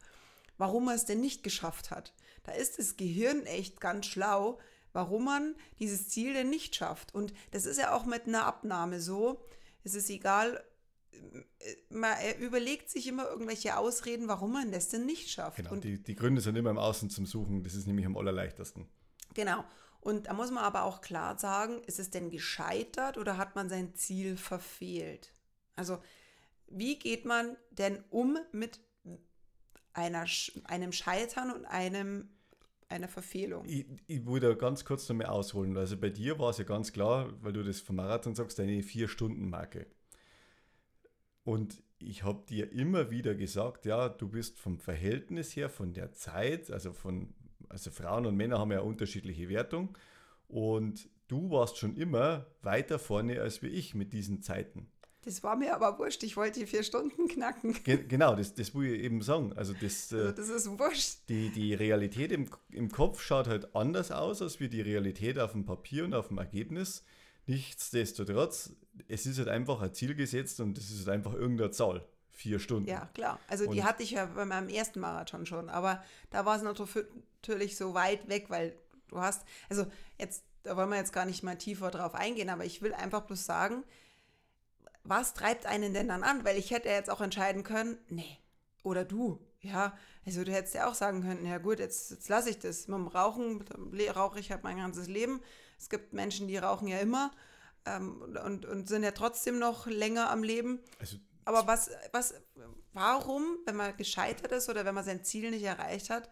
warum 0.58 0.84
man 0.84 0.96
es 0.96 1.06
denn 1.06 1.22
nicht 1.22 1.44
geschafft 1.44 1.92
hat. 1.92 2.14
Da 2.44 2.52
ist 2.52 2.78
das 2.78 2.98
Gehirn 2.98 3.46
echt 3.46 3.80
ganz 3.80 4.08
schlau, 4.08 4.60
warum 4.92 5.24
man 5.24 5.56
dieses 5.80 6.10
Ziel 6.10 6.34
denn 6.34 6.50
nicht 6.50 6.76
schafft. 6.76 7.16
Und 7.16 7.34
das 7.52 7.66
ist 7.66 7.80
ja 7.80 7.96
auch 7.96 8.06
mit 8.06 8.28
einer 8.28 8.46
Abnahme 8.46 9.00
so. 9.00 9.42
Es 9.86 9.96
ist 9.96 10.10
egal, 10.10 10.62
man 11.90 12.18
überlegt 12.42 12.90
sich 12.90 13.08
immer 13.08 13.30
irgendwelche 13.30 13.78
Ausreden, 13.78 14.28
warum 14.28 14.52
man 14.52 14.74
das 14.74 14.90
denn 14.90 15.06
nicht 15.06 15.30
schafft. 15.30 15.56
Genau, 15.56 15.78
die, 15.78 16.04
die 16.04 16.16
Gründe 16.16 16.42
sind 16.42 16.58
immer 16.58 16.72
im 16.72 16.78
Außen 16.78 17.10
zum 17.10 17.26
Suchen. 17.26 17.64
Das 17.64 17.76
ist 17.76 17.88
nämlich 17.88 18.06
am 18.06 18.18
allerleichtesten. 18.18 18.90
Genau. 19.34 19.64
Und 20.04 20.28
da 20.28 20.34
muss 20.34 20.52
man 20.52 20.66
aber 20.66 20.84
auch 20.84 21.00
klar 21.00 21.40
sagen, 21.40 21.82
ist 21.88 21.98
es 21.98 22.10
denn 22.10 22.30
gescheitert 22.30 23.18
oder 23.18 23.38
hat 23.38 23.56
man 23.56 23.70
sein 23.70 23.96
Ziel 23.96 24.36
verfehlt? 24.36 25.32
Also, 25.78 25.98
wie 26.68 27.00
geht 27.00 27.24
man 27.24 27.56
denn 27.72 28.04
um 28.10 28.38
mit 28.52 28.82
einer, 29.94 30.26
einem 30.66 30.92
Scheitern 30.92 31.52
und 31.52 31.66
einem, 31.66 32.28
einer 32.90 33.08
Verfehlung? 33.08 33.64
Ich, 33.66 33.86
ich 34.08 34.26
würde 34.26 34.58
ganz 34.58 34.84
kurz 34.84 35.08
noch 35.08 35.16
mal 35.16 35.28
ausholen. 35.28 35.78
Also 35.78 35.96
bei 35.96 36.10
dir 36.10 36.38
war 36.38 36.50
es 36.50 36.58
ja 36.58 36.66
ganz 36.66 36.92
klar, 36.92 37.32
weil 37.42 37.54
du 37.54 37.64
das 37.64 37.80
vom 37.80 37.96
Marathon 37.96 38.36
sagst, 38.36 38.60
deine 38.60 38.84
Vier-Stunden-Marke. 38.84 39.88
Und 41.46 41.82
ich 42.00 42.24
habe 42.24 42.44
dir 42.50 42.74
immer 42.74 43.10
wieder 43.10 43.36
gesagt, 43.36 43.86
ja, 43.86 44.10
du 44.10 44.28
bist 44.28 44.60
vom 44.60 44.80
Verhältnis 44.80 45.56
her, 45.56 45.70
von 45.70 45.94
der 45.94 46.12
Zeit, 46.12 46.72
also 46.72 46.92
von, 46.92 47.34
also 47.74 47.92
Frauen 47.92 48.26
und 48.26 48.38
Männer 48.38 48.60
haben 48.60 48.72
ja 48.72 48.80
unterschiedliche 48.80 49.50
Wertung. 49.50 49.98
Und 50.48 51.10
du 51.28 51.50
warst 51.50 51.78
schon 51.78 51.98
immer 51.98 52.46
weiter 52.62 53.00
vorne 53.00 53.42
als 53.42 53.62
wir 53.62 53.72
ich 53.72 53.96
mit 53.96 54.14
diesen 54.14 54.42
Zeiten. 54.42 54.88
Das 55.26 55.42
war 55.42 55.56
mir 55.56 55.74
aber 55.74 56.00
wurscht, 56.00 56.22
ich 56.24 56.36
wollte 56.36 56.60
die 56.60 56.66
vier 56.66 56.84
Stunden 56.84 57.28
knacken. 57.30 57.74
Ge 57.84 58.04
genau, 58.08 58.36
das, 58.36 58.56
das 58.56 58.76
will 58.76 58.94
ich 58.94 59.04
eben 59.04 59.22
sagen. 59.22 59.54
Also 59.54 59.74
das, 59.74 60.12
also 60.12 60.32
das 60.32 60.50
ist 60.50 60.68
wurscht. 60.78 61.30
Die, 61.30 61.50
die 61.50 61.74
Realität 61.74 62.32
im, 62.32 62.50
im 62.72 62.92
Kopf 62.92 63.22
schaut 63.22 63.48
halt 63.48 63.74
anders 63.74 64.12
aus, 64.12 64.42
als 64.42 64.60
wie 64.60 64.68
die 64.68 64.82
Realität 64.82 65.40
auf 65.40 65.54
dem 65.54 65.66
Papier 65.66 66.04
und 66.04 66.14
auf 66.14 66.28
dem 66.28 66.40
Ergebnis. 66.40 67.06
Nichtsdestotrotz, 67.46 68.74
es 69.08 69.26
ist 69.26 69.38
halt 69.38 69.48
einfach 69.48 69.82
ein 69.82 69.94
Ziel 69.94 70.14
gesetzt 70.14 70.60
und 70.60 70.78
es 70.78 70.92
ist 70.92 71.08
halt 71.08 71.10
einfach 71.10 71.34
irgendeine 71.34 71.72
Zahl. 71.72 72.06
Vier 72.34 72.60
Stunden. 72.60 72.90
Ja, 72.90 73.10
klar. 73.14 73.40
Also 73.48 73.66
und 73.66 73.76
die 73.76 73.84
hatte 73.84 74.02
ich 74.02 74.12
ja 74.12 74.26
bei 74.26 74.44
meinem 74.44 74.68
ersten 74.68 75.00
Marathon 75.00 75.46
schon, 75.46 75.70
aber 75.70 76.04
da 76.32 76.46
war 76.46 76.58
es 76.58 76.64
natürlich 76.64 77.78
so 77.78 77.94
weit 77.94 78.28
weg, 78.28 78.50
weil 78.50 78.76
du 79.08 79.20
hast, 79.20 79.44
also 79.70 79.86
jetzt, 80.18 80.44
da 80.64 80.76
wollen 80.76 80.90
wir 80.90 80.98
jetzt 80.98 81.14
gar 81.14 81.26
nicht 81.26 81.44
mal 81.44 81.58
tiefer 81.58 81.92
drauf 81.92 82.16
eingehen, 82.16 82.50
aber 82.50 82.66
ich 82.66 82.82
will 82.82 82.94
einfach 82.94 83.22
bloß 83.22 83.46
sagen, 83.46 83.84
was 85.04 85.34
treibt 85.34 85.66
einen 85.68 85.94
denn 85.94 86.08
dann 86.08 86.24
an? 86.24 86.44
Weil 86.44 86.58
ich 86.58 86.72
hätte 86.72 86.90
jetzt 86.90 87.10
auch 87.10 87.22
entscheiden 87.22 87.64
können, 87.64 87.98
nee, 88.10 88.40
oder 88.84 89.06
du, 89.06 89.40
ja, 89.62 89.98
also 90.26 90.44
du 90.44 90.52
hättest 90.52 90.76
ja 90.76 90.90
auch 90.90 90.96
sagen 90.96 91.22
können, 91.22 91.46
ja 91.46 91.58
gut, 91.58 91.80
jetzt, 91.80 92.12
jetzt 92.12 92.30
lasse 92.30 92.50
ich 92.50 92.60
das. 92.60 92.88
Mit 92.88 92.98
dem 92.98 93.08
Rauchen 93.08 93.64
rauche 94.16 94.40
ich 94.40 94.52
halt 94.52 94.64
mein 94.64 94.78
ganzes 94.78 95.08
Leben. 95.08 95.42
Es 95.78 95.90
gibt 95.90 96.14
Menschen, 96.14 96.48
die 96.48 96.58
rauchen 96.58 96.88
ja 96.88 97.00
immer 97.00 97.32
ähm, 97.86 98.22
und, 98.46 98.66
und 98.66 98.88
sind 98.88 99.04
ja 99.04 99.12
trotzdem 99.12 99.60
noch 99.60 99.88
länger 99.88 100.30
am 100.30 100.44
Leben. 100.44 100.80
Also, 101.00 101.18
Aber 101.46 101.68
was, 101.68 101.90
was, 102.12 102.34
warum, 102.94 103.58
wenn 103.66 103.76
man 103.76 103.96
gescheitert 103.98 104.52
ist 104.52 104.70
oder 104.70 104.86
wenn 104.86 104.96
man 104.96 105.04
sein 105.04 105.24
Ziel 105.24 105.52
nicht 105.52 105.64
erreicht 105.64 106.10
hat, 106.10 106.30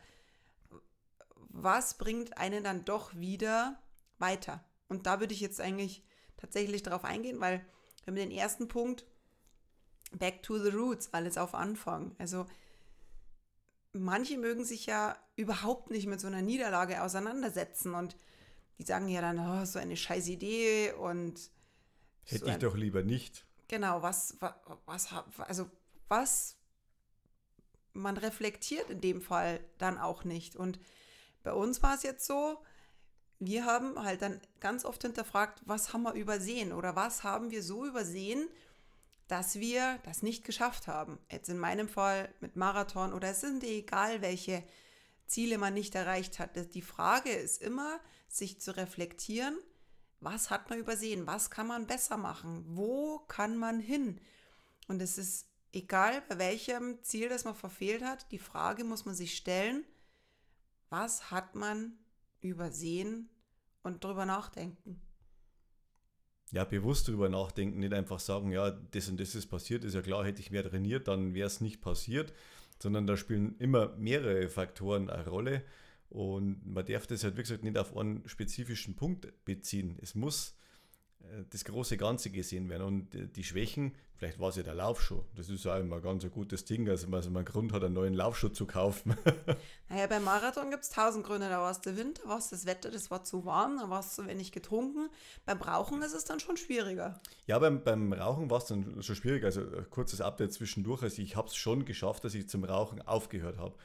was 1.49 1.97
bringt 1.97 2.37
einen 2.37 2.63
dann 2.63 2.85
doch 2.85 3.13
wieder 3.15 3.81
weiter? 4.19 4.63
Und 4.87 5.05
da 5.05 5.19
würde 5.19 5.33
ich 5.33 5.41
jetzt 5.41 5.59
eigentlich 5.59 6.03
tatsächlich 6.37 6.83
darauf 6.83 7.03
eingehen, 7.03 7.39
weil 7.39 7.65
wir 8.03 8.07
haben 8.07 8.15
den 8.15 8.31
ersten 8.31 8.67
Punkt, 8.67 9.05
back 10.11 10.43
to 10.43 10.57
the 10.57 10.69
roots, 10.69 11.13
alles 11.13 11.37
auf 11.37 11.53
Anfang. 11.53 12.15
Also 12.17 12.45
manche 13.93 14.37
mögen 14.37 14.65
sich 14.65 14.85
ja 14.85 15.17
überhaupt 15.35 15.91
nicht 15.91 16.07
mit 16.07 16.19
so 16.19 16.27
einer 16.27 16.41
Niederlage 16.41 17.01
auseinandersetzen 17.03 17.93
und 17.93 18.15
die 18.77 18.83
sagen 18.83 19.07
ja 19.07 19.21
dann, 19.21 19.39
oh, 19.39 19.65
so 19.65 19.79
eine 19.79 19.95
scheiß 19.95 20.27
Idee 20.27 20.93
und 20.93 21.51
hätte 22.23 22.39
so 22.39 22.45
ich 22.47 22.53
ein, 22.53 22.59
doch 22.59 22.75
lieber 22.75 23.03
nicht. 23.03 23.45
Genau, 23.71 24.01
was, 24.01 24.35
was, 24.41 24.53
was, 24.85 25.07
also 25.47 25.71
was 26.09 26.57
man 27.93 28.17
reflektiert 28.17 28.89
in 28.89 28.99
dem 28.99 29.21
Fall 29.21 29.61
dann 29.77 29.97
auch 29.97 30.25
nicht. 30.25 30.57
Und 30.57 30.77
bei 31.41 31.53
uns 31.53 31.81
war 31.81 31.95
es 31.95 32.03
jetzt 32.03 32.27
so, 32.27 32.61
wir 33.39 33.63
haben 33.63 33.97
halt 33.97 34.21
dann 34.23 34.41
ganz 34.59 34.83
oft 34.83 35.01
hinterfragt, 35.03 35.61
was 35.65 35.93
haben 35.93 36.03
wir 36.03 36.15
übersehen 36.15 36.73
oder 36.73 36.97
was 36.97 37.23
haben 37.23 37.49
wir 37.49 37.63
so 37.63 37.85
übersehen, 37.85 38.49
dass 39.29 39.55
wir 39.55 39.99
das 40.03 40.21
nicht 40.21 40.43
geschafft 40.43 40.87
haben. 40.87 41.17
Jetzt 41.31 41.47
in 41.47 41.57
meinem 41.57 41.87
Fall 41.87 42.27
mit 42.41 42.57
Marathon 42.57 43.13
oder 43.13 43.29
es 43.29 43.39
sind 43.39 43.63
egal, 43.63 44.21
welche 44.21 44.65
Ziele 45.27 45.57
man 45.57 45.73
nicht 45.73 45.95
erreicht 45.95 46.39
hat. 46.39 46.73
Die 46.75 46.81
Frage 46.81 47.31
ist 47.31 47.61
immer, 47.61 48.01
sich 48.27 48.59
zu 48.59 48.75
reflektieren, 48.75 49.57
was 50.21 50.49
hat 50.51 50.69
man 50.69 50.79
übersehen, 50.79 51.27
was 51.27 51.49
kann 51.49 51.67
man 51.67 51.87
besser 51.87 52.15
machen, 52.15 52.63
wo 52.67 53.19
kann 53.27 53.57
man 53.57 53.79
hin. 53.79 54.21
Und 54.87 55.01
es 55.01 55.17
ist 55.17 55.47
egal, 55.73 56.21
bei 56.29 56.37
welchem 56.37 57.01
Ziel 57.03 57.27
das 57.27 57.43
man 57.43 57.55
verfehlt 57.55 58.03
hat, 58.03 58.31
die 58.31 58.39
Frage 58.39 58.83
muss 58.83 59.05
man 59.05 59.15
sich 59.15 59.35
stellen, 59.35 59.83
was 60.89 61.31
hat 61.31 61.55
man 61.55 61.93
übersehen 62.39 63.29
und 63.81 64.03
drüber 64.03 64.25
nachdenken. 64.25 65.01
Ja, 66.51 66.65
bewusst 66.65 67.07
drüber 67.07 67.29
nachdenken, 67.29 67.79
nicht 67.79 67.93
einfach 67.93 68.19
sagen, 68.19 68.51
ja, 68.51 68.71
das 68.71 69.07
und 69.07 69.19
das 69.19 69.35
ist 69.35 69.47
passiert, 69.47 69.83
ist 69.85 69.95
ja 69.95 70.01
klar, 70.01 70.25
hätte 70.25 70.41
ich 70.41 70.51
mehr 70.51 70.69
trainiert, 70.69 71.07
dann 71.07 71.33
wäre 71.33 71.47
es 71.47 71.61
nicht 71.61 71.81
passiert, 71.81 72.33
sondern 72.79 73.07
da 73.07 73.15
spielen 73.15 73.57
immer 73.57 73.95
mehrere 73.95 74.49
Faktoren 74.49 75.09
eine 75.09 75.27
Rolle 75.27 75.63
und 76.11 76.65
man 76.65 76.85
darf 76.85 77.07
das 77.07 77.23
halt, 77.23 77.37
wie 77.37 77.41
gesagt, 77.41 77.63
nicht 77.63 77.77
auf 77.77 77.95
einen 77.95 78.27
spezifischen 78.27 78.95
Punkt 78.95 79.45
beziehen. 79.45 79.97
Es 80.01 80.13
muss 80.13 80.55
äh, 81.23 81.45
das 81.49 81.63
große 81.63 81.95
Ganze 81.95 82.31
gesehen 82.31 82.69
werden. 82.69 82.83
Und 82.83 83.15
äh, 83.15 83.27
die 83.27 83.45
Schwächen, 83.45 83.95
vielleicht 84.17 84.37
war 84.37 84.49
es 84.49 84.57
ja 84.57 84.63
der 84.63 84.73
Laufschuh. 84.73 85.23
Das 85.37 85.47
ist 85.47 85.63
ja 85.63 85.77
immer 85.77 86.01
ganz 86.01 86.25
ein 86.25 86.31
gutes 86.31 86.65
Ding. 86.65 86.89
Also, 86.89 87.07
man 87.07 87.23
einen 87.23 87.45
Grund 87.45 87.71
hat, 87.71 87.85
einen 87.85 87.93
neuen 87.93 88.13
Laufschuh 88.13 88.49
zu 88.49 88.65
kaufen. 88.65 89.15
naja, 89.89 90.07
beim 90.07 90.25
Marathon 90.25 90.69
gibt 90.69 90.83
es 90.83 90.89
tausend 90.89 91.25
Gründe. 91.25 91.47
Da 91.47 91.61
war 91.61 91.71
es 91.71 91.79
der 91.79 91.95
Wind, 91.95 92.19
da 92.21 92.27
war 92.27 92.39
es 92.39 92.49
das 92.49 92.65
Wetter, 92.65 92.91
das 92.91 93.09
war 93.09 93.23
zu 93.23 93.45
warm, 93.45 93.77
da 93.77 93.89
war 93.89 94.01
es 94.01 94.13
zu 94.13 94.27
wenig 94.27 94.51
getrunken. 94.51 95.09
Beim 95.45 95.61
Rauchen 95.61 96.01
ist 96.01 96.13
es 96.13 96.25
dann 96.25 96.41
schon 96.41 96.57
schwieriger. 96.57 97.21
Ja, 97.47 97.57
beim, 97.57 97.85
beim 97.85 98.11
Rauchen 98.11 98.49
war 98.49 98.57
es 98.57 98.65
dann 98.65 99.01
schon 99.01 99.15
schwierig. 99.15 99.45
Also, 99.45 99.61
ein 99.61 99.89
kurzes 99.89 100.19
Update 100.19 100.51
zwischendurch. 100.51 101.03
Also, 101.03 101.21
ich 101.21 101.37
habe 101.37 101.47
es 101.47 101.55
schon 101.55 101.85
geschafft, 101.85 102.25
dass 102.25 102.33
ich 102.33 102.49
zum 102.49 102.65
Rauchen 102.65 103.01
aufgehört 103.01 103.57
habe. 103.57 103.75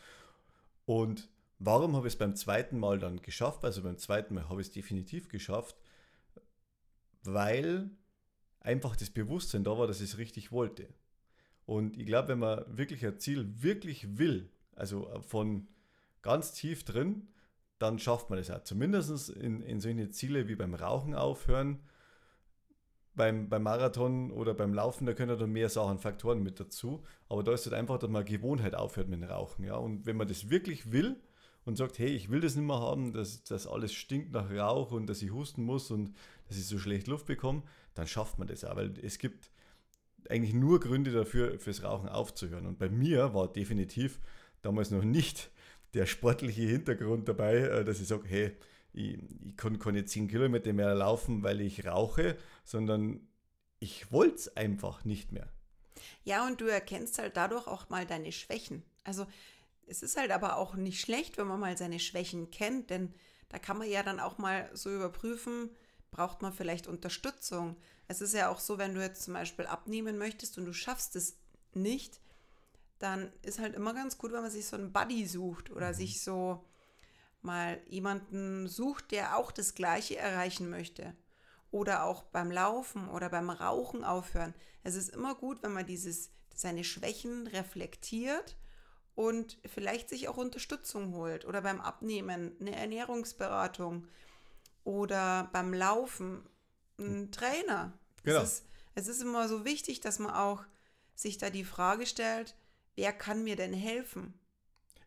Und 0.87 1.29
warum 1.59 1.97
habe 1.97 2.07
ich 2.07 2.15
es 2.15 2.19
beim 2.19 2.35
zweiten 2.37 2.79
Mal 2.79 2.99
dann 2.99 3.23
geschafft? 3.23 3.65
Also, 3.65 3.83
beim 3.83 3.99
zweiten 3.99 4.35
Mal 4.35 4.49
habe 4.49 4.61
ich 4.61 4.69
es 4.69 4.73
definitiv 4.73 5.29
geschafft 5.29 5.77
weil 7.27 7.91
einfach 8.61 8.97
das 8.97 9.11
Bewusstsein 9.11 9.65
da 9.65 9.77
war, 9.79 9.87
dass 9.87 10.01
ich 10.01 10.11
es 10.11 10.19
richtig 10.19 10.53
wollte. 10.53 10.89
Und 11.67 11.99
ich 11.99 12.07
glaube, 12.07 12.29
wenn 12.29 12.39
man 12.39 12.65
wirklich 12.77 13.05
ein 13.05 13.19
Ziel 13.19 13.63
wirklich 13.63 14.19
will, 14.19 14.51
also 14.75 15.11
von 15.23 15.69
ganz 16.23 16.53
tief 16.53 16.85
drin, 16.85 17.29
dann 17.79 17.99
schafft 17.99 18.31
man 18.31 18.39
das 18.39 18.51
auch. 18.51 18.63
Zumindest 18.63 19.31
in, 19.31 19.61
in 19.63 19.81
solche 19.81 20.11
Ziele 20.11 20.49
wie 20.49 20.55
beim 20.55 20.75
Rauchen 20.75 21.15
aufhören, 21.15 21.81
beim, 23.15 23.49
beim 23.49 23.63
Marathon 23.63 24.31
oder 24.31 24.55
beim 24.55 24.75
Laufen, 24.75 25.07
da 25.07 25.15
können 25.15 25.39
dann 25.39 25.51
mehr 25.51 25.69
Sachen, 25.69 25.99
Faktoren 25.99 26.43
mit 26.43 26.61
dazu. 26.61 27.03
Aber 27.29 27.43
da 27.43 27.53
ist 27.53 27.61
es 27.61 27.73
halt 27.73 27.81
einfach, 27.81 27.99
dass 27.99 28.11
man 28.11 28.25
Gewohnheit 28.25 28.75
aufhört 28.75 29.09
mit 29.09 29.21
dem 29.21 29.29
Rauchen. 29.29 29.65
Ja? 29.65 29.77
Und 29.77 30.07
wenn 30.07 30.17
man 30.17 30.29
das 30.29 30.51
wirklich 30.51 30.93
will, 30.93 31.17
und 31.67 31.77
sagt, 31.77 31.99
hey, 31.99 32.09
ich 32.09 32.31
will 32.31 32.41
das 32.41 32.55
nicht 32.55 32.65
mehr 32.65 32.81
haben, 32.81 33.13
dass 33.13 33.43
das 33.43 33.67
alles 33.67 33.93
stinkt 33.93 34.33
nach 34.33 34.51
Rauch 34.51 34.93
und 34.93 35.07
dass 35.09 35.21
ich 35.21 35.33
husten 35.33 35.65
muss 35.65 35.91
und 35.91 36.15
dass 36.49 36.57
ich 36.57 36.67
so 36.67 36.79
schlecht 36.79 37.09
Luft 37.09 37.27
bekomme, 37.27 37.63
dann 37.95 38.07
schafft 38.07 38.39
man 38.39 38.49
das 38.49 38.65
auch, 38.65 38.77
weil 38.77 38.95
es 39.03 39.19
gibt 39.19 39.51
eigentlich 40.31 40.55
nur 40.55 40.81
Gründe 40.81 41.13
dafür, 41.13 41.59
fürs 41.59 41.83
Rauchen 41.83 42.09
aufzuhören. 42.09 42.67
Und 42.67 42.79
bei 42.79 42.89
mir 42.89 43.35
war 43.35 43.53
definitiv 43.53 44.21
damals 44.63 44.91
noch 44.91 45.05
nicht 45.05 45.51
der 45.95 46.07
sportliche 46.07 46.63
Hintergrund 46.63 47.29
dabei, 47.29 47.57
äh, 47.57 47.85
dass 47.85 48.01
ich 48.01 48.09
sage, 48.09 48.29
hey, 48.29 48.57
ich, 48.93 49.19
ich 49.45 49.57
kann 49.57 49.79
keine 49.79 50.05
10 50.05 50.29
Kilometer 50.29 50.73
mehr 50.73 50.95
laufen, 50.95 51.43
weil 51.43 51.61
ich 51.61 51.85
rauche, 51.85 52.37
sondern 52.65 53.27
ich 53.81 54.11
wollte 54.13 54.37
es 54.37 54.57
einfach 54.57 55.05
nicht 55.05 55.33
mehr. 55.33 55.49
Ja, 56.25 56.47
und 56.47 56.61
du 56.61 56.67
erkennst 56.67 57.19
halt 57.19 57.37
dadurch 57.37 57.67
auch 57.67 57.89
mal 57.89 58.07
deine 58.07 58.33
Schwächen. 58.33 58.83
Also 59.05 59.27
es 59.87 60.03
ist 60.03 60.17
halt 60.17 60.31
aber 60.31 60.57
auch 60.57 60.75
nicht 60.75 61.01
schlecht, 61.01 61.39
wenn 61.39 61.47
man 61.47 61.61
mal 61.61 61.77
seine 61.77 62.01
Schwächen 62.01 62.51
kennt, 62.51 62.91
denn 62.91 63.15
da 63.49 63.59
kann 63.59 63.79
man 63.79 63.89
ja 63.89 64.03
dann 64.03 64.21
auch 64.21 64.39
mal 64.39 64.69
so 64.75 64.93
überprüfen, 64.95 65.71
braucht 66.11 66.43
man 66.43 66.53
vielleicht 66.53 66.87
Unterstützung. 66.87 67.77
Es 68.09 68.21
ist 68.21 68.35
ja 68.35 68.49
auch 68.49 68.59
so, 68.59 68.79
wenn 68.79 68.95
du 68.95 69.01
jetzt 69.01 69.23
zum 69.23 69.35
Beispiel 69.35 69.67
abnehmen 69.67 70.19
möchtest 70.19 70.59
und 70.59 70.65
du 70.65 70.73
schaffst 70.73 71.15
es 71.17 71.39
nicht, 71.75 72.21
dann 72.99 73.33
ist 73.43 73.59
halt 73.59 73.75
immer 73.75 73.95
ganz 73.95 74.19
gut, 74.19 74.33
wenn 74.33 74.43
man 74.43 74.51
sich 74.51 74.67
so 74.67 74.77
einen 74.77 74.93
Buddy 74.93 75.27
sucht 75.27 75.71
oder 75.71 75.91
mhm. 75.91 75.95
sich 75.95 76.23
so 76.23 76.65
mal 77.43 77.81
jemanden 77.87 78.67
sucht, 78.67 79.13
der 79.13 79.37
auch 79.37 79.53
das 79.53 79.75
Gleiche 79.75 80.17
erreichen 80.17 80.69
möchte. 80.71 81.15
Oder 81.71 82.05
auch 82.05 82.23
beim 82.25 82.51
Laufen 82.51 83.09
oder 83.09 83.29
beim 83.29 83.51
Rauchen 83.51 84.03
aufhören. 84.05 84.55
Es 84.83 84.95
ist 84.95 85.11
immer 85.11 85.35
gut, 85.35 85.63
wenn 85.63 85.73
man 85.73 85.87
dieses, 85.87 86.31
seine 86.55 86.85
Schwächen 86.85 87.47
reflektiert 87.49 88.57
und 89.17 89.59
vielleicht 89.65 90.09
sich 90.09 90.29
auch 90.29 90.37
Unterstützung 90.37 91.15
holt 91.15 91.45
oder 91.47 91.63
beim 91.63 91.81
Abnehmen 91.81 92.53
eine 92.61 92.77
Ernährungsberatung 92.77 94.07
oder 94.85 95.51
beim 95.53 95.75
Laufen 95.75 96.43
ein 96.99 97.33
Trainer. 97.33 97.93
Genau. 98.23 98.43
Es, 98.43 98.53
ist, 98.53 98.67
es 98.95 99.09
ist 99.09 99.23
immer 99.23 99.49
so 99.49 99.65
wichtig, 99.65 100.01
dass 100.01 100.19
man 100.19 100.33
auch 100.33 100.65
sich 101.15 101.39
da 101.39 101.51
die 101.51 101.65
Frage 101.65 102.07
stellt, 102.07 102.55
wer 102.95 103.13
kann 103.13 103.43
mir 103.43 103.57
denn 103.57 103.73
helfen? 103.73 104.35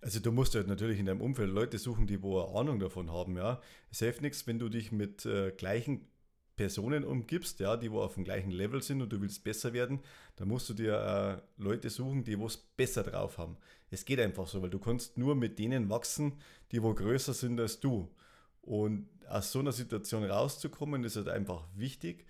Also 0.01 0.19
du 0.19 0.31
musst 0.31 0.55
halt 0.55 0.67
natürlich 0.67 0.99
in 0.99 1.05
deinem 1.05 1.21
Umfeld 1.21 1.51
Leute 1.51 1.77
suchen, 1.77 2.07
die 2.07 2.23
wo 2.23 2.41
eine 2.41 2.57
Ahnung 2.57 2.79
davon 2.79 3.11
haben, 3.11 3.37
ja. 3.37 3.61
Es 3.91 3.99
hilft 3.99 4.21
nichts, 4.21 4.47
wenn 4.47 4.57
du 4.57 4.69
dich 4.69 4.91
mit 4.91 5.25
äh, 5.25 5.51
gleichen 5.51 6.07
Personen 6.59 7.05
umgibst, 7.05 7.61
ja, 7.61 7.77
die 7.77 7.89
wo 7.89 8.01
auf 8.01 8.15
dem 8.15 8.25
gleichen 8.25 8.51
Level 8.51 8.81
sind 8.83 9.01
und 9.01 9.13
du 9.13 9.21
willst 9.21 9.45
besser 9.45 9.71
werden, 9.71 10.01
dann 10.35 10.49
musst 10.49 10.67
du 10.67 10.73
dir 10.73 11.41
äh, 11.57 11.63
Leute 11.63 11.89
suchen, 11.89 12.25
die 12.25 12.33
es 12.33 12.57
besser 12.57 13.03
drauf 13.03 13.37
haben. 13.37 13.55
Es 13.91 14.03
geht 14.03 14.19
einfach 14.19 14.45
so, 14.45 14.61
weil 14.61 14.69
du 14.69 14.77
kannst 14.77 15.17
nur 15.17 15.35
mit 15.35 15.57
denen 15.57 15.89
wachsen, 15.89 16.33
die 16.73 16.83
wo 16.83 16.93
größer 16.93 17.33
sind 17.33 17.61
als 17.61 17.79
du. 17.79 18.09
Und 18.61 19.07
aus 19.29 19.53
so 19.53 19.59
einer 19.59 19.71
Situation 19.71 20.25
rauszukommen, 20.25 21.05
ist 21.05 21.15
halt 21.15 21.29
einfach 21.29 21.65
wichtig, 21.75 22.25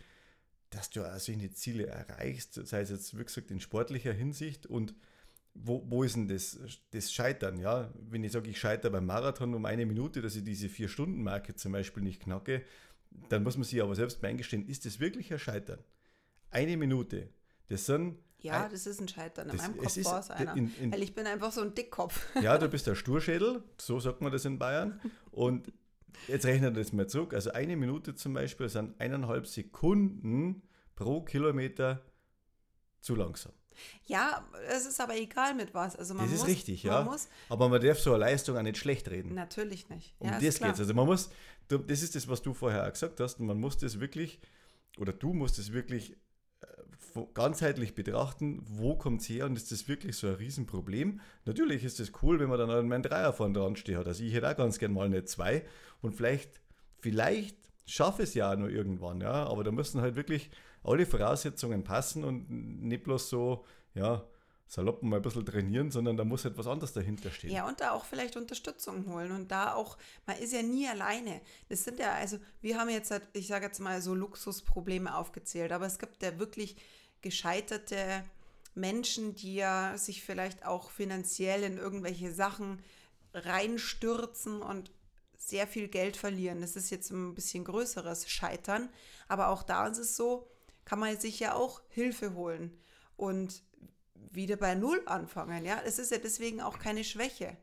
dass 0.70 0.92
du 0.92 1.02
also 1.02 1.34
solche 1.34 1.52
Ziele 1.52 1.88
erreichst, 1.88 2.54
sei 2.68 2.82
es 2.82 2.92
jetzt, 2.92 3.18
wie 3.18 3.24
gesagt, 3.24 3.50
in 3.50 3.60
sportlicher 3.60 4.14
Hinsicht 4.14 4.68
und 4.68 4.94
wo, 5.56 5.84
wo 5.90 6.04
ist 6.04 6.16
denn 6.16 6.28
das, 6.28 6.60
das 6.92 7.12
Scheitern? 7.12 7.58
Ja? 7.58 7.92
Wenn 7.96 8.24
ich 8.24 8.32
sage, 8.32 8.48
ich 8.48 8.60
scheitere 8.60 8.92
beim 8.92 9.08
Marathon 9.08 9.56
um 9.56 9.66
eine 9.66 9.88
Minute, 9.88 10.22
dass 10.22 10.36
ich 10.36 10.44
diese 10.44 10.70
Vier-Stunden-Marke 10.70 11.56
zum 11.56 11.72
Beispiel 11.72 12.04
nicht 12.04 12.22
knacke, 12.22 12.64
dann 13.30 13.44
muss 13.44 13.58
man 13.58 13.64
sich 13.64 13.82
aber 13.82 13.96
selbst 13.96 14.24
eingestehen, 14.24 14.68
ist 14.68 14.86
das 14.86 15.00
wirklich 15.00 15.32
ein 15.32 15.40
Scheitern? 15.40 15.80
Eine 16.52 16.78
Minute, 16.78 17.30
das 17.68 17.86
sind. 17.86 18.18
Ja, 18.40 18.66
ein, 18.66 18.72
das 18.72 18.88
ist 18.88 19.02
ein 19.02 19.08
Scheitern. 19.08 19.50
In 19.50 19.58
meinem 19.58 19.78
Kopf 19.78 20.06
war 20.06 20.20
es 20.20 20.32
einer. 20.32 20.56
In, 20.56 20.74
in, 20.78 20.92
weil 20.92 21.04
ich 21.04 21.14
bin 21.14 21.28
einfach 21.28 21.52
so 21.52 21.62
ein 21.62 21.76
Dickkopf. 21.76 22.26
Ja, 22.42 22.58
du 22.58 22.70
bist 22.70 22.88
der 22.88 22.96
Sturschädel, 22.96 23.64
so 23.78 24.00
sagt 24.00 24.22
man 24.22 24.32
das 24.32 24.46
in 24.46 24.58
Bayern. 24.58 25.00
Und 25.32 25.72
jetzt 26.28 26.46
rechnen 26.46 26.74
wir 26.74 26.82
das 26.82 26.94
mal 26.94 27.08
zurück. 27.08 27.34
Also 27.34 27.52
eine 27.52 27.76
Minute 27.76 28.16
zum 28.16 28.34
Beispiel 28.34 28.70
sind 28.70 29.00
eineinhalb 29.00 29.46
Sekunden 29.46 30.64
pro 30.96 31.22
Kilometer 31.22 32.02
zu 33.02 33.16
langsam. 33.16 33.52
Ja, 34.06 34.46
es 34.68 34.86
ist 34.86 35.00
aber 35.00 35.16
egal 35.16 35.54
mit 35.54 35.74
was. 35.74 35.96
Also 35.96 36.14
man 36.14 36.26
das 36.26 36.32
muss, 36.32 36.42
ist 36.42 36.48
richtig, 36.48 36.84
ja. 36.84 37.04
Muss, 37.04 37.28
aber 37.48 37.70
man 37.70 37.82
darf 37.82 38.00
so 38.00 38.12
eine 38.12 38.20
Leistung 38.20 38.58
auch 38.58 38.62
nicht 38.62 38.78
schlecht 38.78 39.10
reden. 39.10 39.34
Natürlich 39.34 39.90
nicht. 39.90 40.16
Um 40.20 40.28
ja, 40.28 40.40
das 40.40 40.60
geht 40.60 40.74
es. 40.74 40.80
Also 40.80 40.94
man 40.94 41.06
muss, 41.06 41.30
das 41.78 42.02
ist 42.02 42.16
das, 42.16 42.28
was 42.28 42.42
du 42.42 42.54
vorher 42.54 42.86
auch 42.86 42.92
gesagt 42.92 43.20
hast, 43.20 43.40
man 43.40 43.60
muss 43.60 43.78
das 43.78 44.00
wirklich, 44.00 44.40
oder 44.98 45.14
du 45.14 45.34
musst 45.34 45.60
es 45.60 45.72
wirklich 45.72 46.18
äh, 46.62 47.22
ganzheitlich 47.34 47.96
betrachten, 47.96 48.62
wo 48.66 48.96
kommt 48.96 49.22
es 49.22 49.30
her? 49.30 49.46
Und 49.46 49.56
ist 49.56 49.72
das 49.72 49.88
wirklich 49.88 50.18
so 50.18 50.28
ein 50.28 50.34
Riesenproblem? 50.34 51.22
Natürlich 51.46 51.84
ist 51.84 52.00
es 52.00 52.12
cool, 52.22 52.40
wenn 52.40 52.50
man 52.50 52.60
dann 52.60 52.72
einen 52.72 53.04
Dreier 53.04 53.34
vorne 53.34 53.54
dran 53.54 53.76
steht 53.76 53.98
hat. 53.98 54.08
Also 54.08 54.24
ich 54.24 54.34
hätte 54.34 54.50
auch 54.50 54.58
ganz 54.58 54.80
gerne 54.80 54.96
mal 54.96 55.06
eine 55.06 55.24
zwei. 55.26 55.66
Und 56.02 56.16
vielleicht, 56.16 56.60
vielleicht 57.00 57.58
schaffe 57.86 58.24
es 58.24 58.34
ja 58.34 58.52
auch 58.52 58.58
nur 58.58 58.70
irgendwann, 58.70 59.22
ja, 59.22 59.48
aber 59.48 59.64
da 59.64 59.72
müssen 59.72 60.02
halt 60.02 60.16
wirklich 60.16 60.50
alle 60.84 61.06
Voraussetzungen 61.06 61.84
passen 61.84 62.24
und 62.24 62.50
nicht 62.50 63.04
bloß 63.04 63.30
so, 63.30 63.66
ja, 63.94 64.24
salopp 64.70 65.02
mal 65.02 65.16
ein 65.16 65.22
bisschen 65.24 65.46
trainieren, 65.46 65.90
sondern 65.90 66.16
da 66.16 66.24
muss 66.24 66.46
etwas 66.46 66.68
anderes 66.68 66.94
dahinter 66.94 67.32
stehen. 67.32 67.50
Ja, 67.50 67.68
und 67.68 67.82
da 67.82 67.92
auch 67.92 68.06
vielleicht 68.06 68.38
Unterstützung 68.38 69.12
holen 69.12 69.32
und 69.32 69.50
da 69.50 69.74
auch, 69.74 69.98
man 70.28 70.38
ist 70.38 70.54
ja 70.54 70.62
nie 70.62 70.88
alleine. 70.88 71.42
Das 71.70 71.84
sind 71.84 71.98
ja, 72.00 72.14
also 72.14 72.38
wir 72.62 72.78
haben 72.78 72.90
jetzt, 72.90 73.10
halt, 73.10 73.24
ich 73.34 73.48
sage 73.48 73.66
jetzt 73.66 73.80
mal 73.80 74.00
so 74.00 74.14
Luxusprobleme 74.14 75.16
aufgezählt, 75.16 75.72
aber 75.72 75.88
es 75.88 75.98
gibt 75.98 76.22
ja 76.22 76.38
wirklich 76.38 76.76
gescheiterte 77.22 78.24
Menschen, 78.76 79.34
die 79.34 79.56
ja 79.56 79.98
sich 79.98 80.24
vielleicht 80.24 80.64
auch 80.64 80.92
finanziell 80.92 81.64
in 81.64 81.80
irgendwelche 81.80 82.32
Sachen 82.32 82.80
reinstürzen 83.34 84.62
und 84.62 84.92
sehr 85.36 85.66
viel 85.66 85.88
Geld 85.88 86.16
verlieren. 86.16 86.62
Das 86.62 86.76
ist 86.76 86.92
jetzt 86.92 87.10
ein 87.10 87.34
bisschen 87.34 87.64
größeres 87.64 88.30
Scheitern, 88.30 88.90
aber 89.28 89.48
auch 89.48 89.64
da 89.64 89.88
ist 89.88 89.98
es 89.98 90.16
so, 90.16 90.48
kann 90.86 91.00
man 91.00 91.20
sich 91.20 91.40
ja 91.40 91.56
auch 91.56 91.82
Hilfe 91.90 92.36
holen. 92.36 92.80
Und 93.18 93.64
wieder 94.32 94.58
bei 94.58 94.76
Null 94.76 95.02
anfangen. 95.06 95.66
Ja, 95.66 95.82
es 95.86 96.00
ist 96.00 96.12
ja 96.12 96.18
deswegen 96.18 96.62
auch 96.62 96.80
keine 96.80 97.04
Schwäche. 97.04 97.58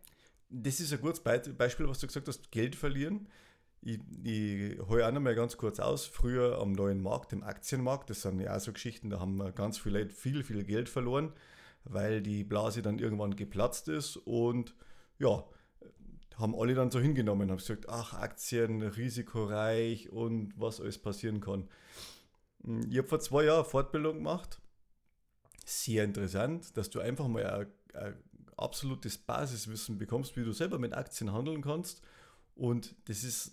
Das 0.48 0.80
ist 0.80 0.92
ein 0.92 1.00
gutes 1.00 1.20
Beispiel, 1.20 1.88
was 1.88 1.98
du 1.98 2.06
gesagt 2.06 2.28
hast, 2.28 2.50
Geld 2.50 2.76
verlieren. 2.76 3.28
Ich, 3.82 4.00
ich 4.24 4.78
hole 4.80 5.06
auch 5.06 5.12
noch 5.12 5.20
mal 5.20 5.34
ganz 5.34 5.56
kurz 5.56 5.80
aus. 5.80 6.06
Früher 6.06 6.58
am 6.60 6.72
neuen 6.72 7.02
Markt, 7.02 7.32
im 7.32 7.42
Aktienmarkt, 7.42 8.10
das 8.10 8.22
sind 8.22 8.40
ja 8.40 8.56
auch 8.56 8.60
so 8.60 8.72
Geschichten, 8.72 9.10
da 9.10 9.20
haben 9.20 9.38
ganz 9.54 9.78
viele 9.78 10.08
viel, 10.08 10.42
viel 10.42 10.64
Geld 10.64 10.88
verloren, 10.88 11.32
weil 11.84 12.22
die 12.22 12.44
Blase 12.44 12.82
dann 12.82 12.98
irgendwann 12.98 13.36
geplatzt 13.36 13.88
ist 13.88 14.16
und 14.16 14.74
ja, 15.18 15.44
haben 16.36 16.54
alle 16.54 16.74
dann 16.74 16.90
so 16.90 17.00
hingenommen, 17.00 17.50
haben 17.50 17.58
gesagt, 17.58 17.88
ach, 17.88 18.14
Aktien, 18.14 18.82
risikoreich 18.82 20.10
und 20.10 20.52
was 20.56 20.80
alles 20.80 20.98
passieren 20.98 21.40
kann. 21.40 21.68
Ich 22.90 22.98
habe 22.98 23.08
vor 23.08 23.20
zwei 23.20 23.44
Jahren 23.44 23.64
Fortbildung 23.64 24.16
gemacht 24.16 24.60
sehr 25.68 26.04
interessant, 26.04 26.76
dass 26.76 26.90
du 26.90 27.00
einfach 27.00 27.28
mal 27.28 27.46
ein, 27.46 27.66
ein 27.94 28.14
absolutes 28.56 29.18
Basiswissen 29.18 29.98
bekommst, 29.98 30.36
wie 30.36 30.44
du 30.44 30.52
selber 30.52 30.78
mit 30.78 30.94
Aktien 30.94 31.32
handeln 31.32 31.60
kannst. 31.60 32.02
Und 32.54 32.94
das 33.06 33.24
ist 33.24 33.52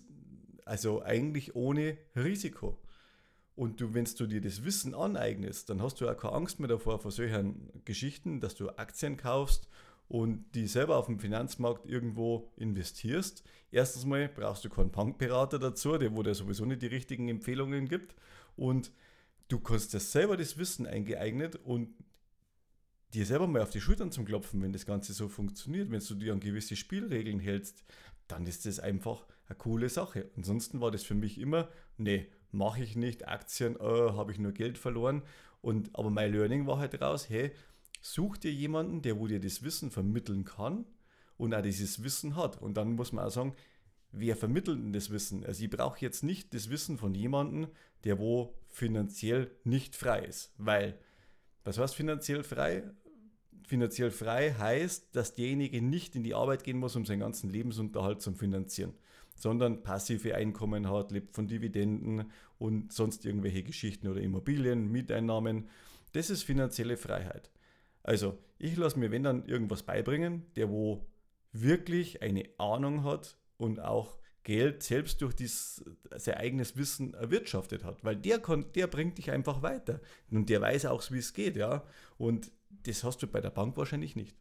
also 0.64 1.02
eigentlich 1.02 1.54
ohne 1.54 1.98
Risiko. 2.16 2.78
Und 3.56 3.80
du, 3.80 3.94
wenn 3.94 4.04
du 4.04 4.26
dir 4.26 4.40
das 4.40 4.64
Wissen 4.64 4.94
aneignest, 4.94 5.70
dann 5.70 5.80
hast 5.82 6.00
du 6.00 6.08
auch 6.08 6.16
keine 6.16 6.34
Angst 6.34 6.58
mehr 6.58 6.68
davor 6.68 6.98
vor 6.98 7.12
solchen 7.12 7.70
Geschichten, 7.84 8.40
dass 8.40 8.54
du 8.54 8.70
Aktien 8.70 9.16
kaufst 9.16 9.68
und 10.08 10.44
die 10.54 10.66
selber 10.66 10.96
auf 10.96 11.06
dem 11.06 11.20
Finanzmarkt 11.20 11.86
irgendwo 11.86 12.50
investierst. 12.56 13.44
Erstens 13.70 14.04
mal 14.04 14.28
brauchst 14.28 14.64
du 14.64 14.68
keinen 14.68 14.90
Bankberater 14.90 15.58
dazu, 15.58 15.96
der 15.98 16.16
wo 16.16 16.22
dir 16.22 16.34
sowieso 16.34 16.64
nicht 16.64 16.82
die 16.82 16.88
richtigen 16.88 17.28
Empfehlungen 17.28 17.88
gibt. 17.88 18.14
Und 18.56 18.90
du 19.48 19.60
kannst 19.60 19.92
dir 19.92 20.00
selber 20.00 20.36
das 20.36 20.56
Wissen 20.58 20.86
eingeeignet 20.86 21.56
und 21.56 21.94
dir 23.12 23.26
selber 23.26 23.46
mal 23.46 23.62
auf 23.62 23.70
die 23.70 23.80
Schultern 23.80 24.10
zum 24.10 24.24
Klopfen, 24.24 24.60
wenn 24.62 24.72
das 24.72 24.86
Ganze 24.86 25.12
so 25.12 25.28
funktioniert, 25.28 25.90
wenn 25.90 26.00
du 26.00 26.14
dir 26.14 26.32
an 26.32 26.40
gewisse 26.40 26.76
Spielregeln 26.76 27.38
hältst, 27.38 27.84
dann 28.26 28.46
ist 28.46 28.66
das 28.66 28.80
einfach 28.80 29.26
eine 29.46 29.56
coole 29.56 29.88
Sache. 29.88 30.30
Ansonsten 30.36 30.80
war 30.80 30.90
das 30.90 31.04
für 31.04 31.14
mich 31.14 31.38
immer, 31.38 31.68
nee, 31.96 32.26
mache 32.50 32.82
ich 32.82 32.96
nicht, 32.96 33.28
Aktien, 33.28 33.76
oh, 33.76 34.14
habe 34.16 34.32
ich 34.32 34.38
nur 34.38 34.52
Geld 34.52 34.78
verloren. 34.78 35.22
Und, 35.60 35.90
aber 35.94 36.10
mein 36.10 36.32
Learning 36.32 36.66
war 36.66 36.78
halt 36.78 37.00
raus, 37.00 37.28
hey, 37.28 37.52
such 38.00 38.36
dir 38.38 38.52
jemanden, 38.52 39.02
der 39.02 39.18
wo 39.18 39.26
dir 39.26 39.40
das 39.40 39.62
Wissen 39.62 39.90
vermitteln 39.90 40.44
kann 40.44 40.84
und 41.36 41.54
auch 41.54 41.62
dieses 41.62 42.02
Wissen 42.02 42.36
hat. 42.36 42.60
Und 42.60 42.76
dann 42.76 42.92
muss 42.92 43.12
man 43.12 43.26
auch 43.26 43.30
sagen, 43.30 43.54
wer 44.12 44.36
vermittelt 44.36 44.78
denn 44.78 44.92
das 44.92 45.10
Wissen? 45.10 45.44
Also 45.44 45.64
ich 45.64 45.70
brauche 45.70 46.00
jetzt 46.00 46.22
nicht 46.22 46.54
das 46.54 46.70
Wissen 46.70 46.98
von 46.98 47.14
jemandem, 47.14 47.68
der 48.04 48.18
wo 48.18 48.54
finanziell 48.70 49.50
nicht 49.64 49.96
frei 49.96 50.20
ist. 50.20 50.52
Weil, 50.58 50.98
was 51.64 51.78
heißt 51.78 51.94
finanziell 51.94 52.42
frei? 52.42 52.84
Finanziell 53.66 54.10
frei 54.10 54.52
heißt, 54.52 55.16
dass 55.16 55.34
derjenige 55.34 55.80
nicht 55.80 56.16
in 56.16 56.22
die 56.22 56.34
Arbeit 56.34 56.64
gehen 56.64 56.78
muss, 56.78 56.96
um 56.96 57.06
seinen 57.06 57.20
ganzen 57.20 57.50
Lebensunterhalt 57.50 58.20
zu 58.20 58.32
finanzieren 58.32 58.94
sondern 59.34 59.82
passive 59.82 60.34
Einkommen 60.34 60.88
hat, 60.88 61.10
lebt 61.10 61.34
von 61.34 61.46
Dividenden 61.46 62.30
und 62.58 62.92
sonst 62.92 63.24
irgendwelche 63.26 63.62
Geschichten 63.62 64.08
oder 64.08 64.20
Immobilien, 64.20 64.90
Mieteinnahmen. 64.90 65.68
Das 66.12 66.30
ist 66.30 66.44
finanzielle 66.44 66.96
Freiheit. 66.96 67.50
Also, 68.02 68.38
ich 68.58 68.76
lasse 68.76 68.98
mir, 68.98 69.10
wenn 69.10 69.22
dann, 69.22 69.46
irgendwas 69.46 69.82
beibringen, 69.82 70.44
der 70.56 70.70
wo 70.70 71.06
wirklich 71.52 72.22
eine 72.22 72.44
Ahnung 72.58 73.04
hat 73.04 73.36
und 73.56 73.80
auch 73.80 74.18
Geld 74.44 74.82
selbst 74.82 75.20
durch 75.22 75.34
dies, 75.34 75.82
sein 76.16 76.36
eigenes 76.36 76.76
Wissen 76.76 77.14
erwirtschaftet 77.14 77.82
hat. 77.82 78.04
Weil 78.04 78.16
der, 78.16 78.38
kann, 78.38 78.70
der 78.74 78.86
bringt 78.86 79.18
dich 79.18 79.30
einfach 79.30 79.62
weiter. 79.62 80.00
Und 80.30 80.48
der 80.48 80.60
weiß 80.60 80.86
auch, 80.86 81.02
wie 81.10 81.18
es 81.18 81.32
geht, 81.32 81.56
ja. 81.56 81.84
Und 82.18 82.52
das 82.84 83.02
hast 83.02 83.22
du 83.22 83.26
bei 83.26 83.40
der 83.40 83.50
Bank 83.50 83.76
wahrscheinlich 83.76 84.14
nicht. 84.16 84.36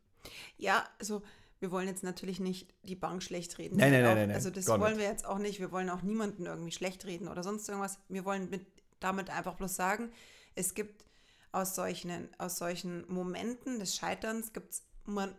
Ja, 0.57 0.87
also 0.99 1.23
wir 1.59 1.71
wollen 1.71 1.87
jetzt 1.87 2.03
natürlich 2.03 2.39
nicht 2.39 2.73
die 2.83 2.95
Bank 2.95 3.23
schlecht 3.23 3.57
reden. 3.57 3.77
Nein, 3.77 3.91
nein, 3.91 4.03
nein, 4.03 4.17
nein. 4.17 4.31
Also 4.31 4.49
das 4.49 4.67
wollen 4.67 4.97
wir 4.97 5.05
jetzt 5.05 5.25
auch 5.25 5.37
nicht. 5.37 5.59
Wir 5.59 5.71
wollen 5.71 5.89
auch 5.89 6.01
niemanden 6.01 6.45
irgendwie 6.45 6.71
schlecht 6.71 7.05
reden 7.05 7.27
oder 7.27 7.41
sonst 7.41 7.67
irgendwas. 7.69 7.99
Wir 8.09 8.25
wollen 8.25 8.49
mit, 8.49 8.65
damit 8.99 9.29
einfach 9.29 9.55
bloß 9.55 9.75
sagen, 9.75 10.11
es 10.55 10.73
gibt 10.73 11.05
aus 11.53 11.75
solchen, 11.75 12.29
aus 12.37 12.57
solchen 12.57 13.05
Momenten 13.11 13.79
des 13.79 13.95
Scheiterns 13.95 14.51
gibt's 14.51 14.83
man 15.05 15.35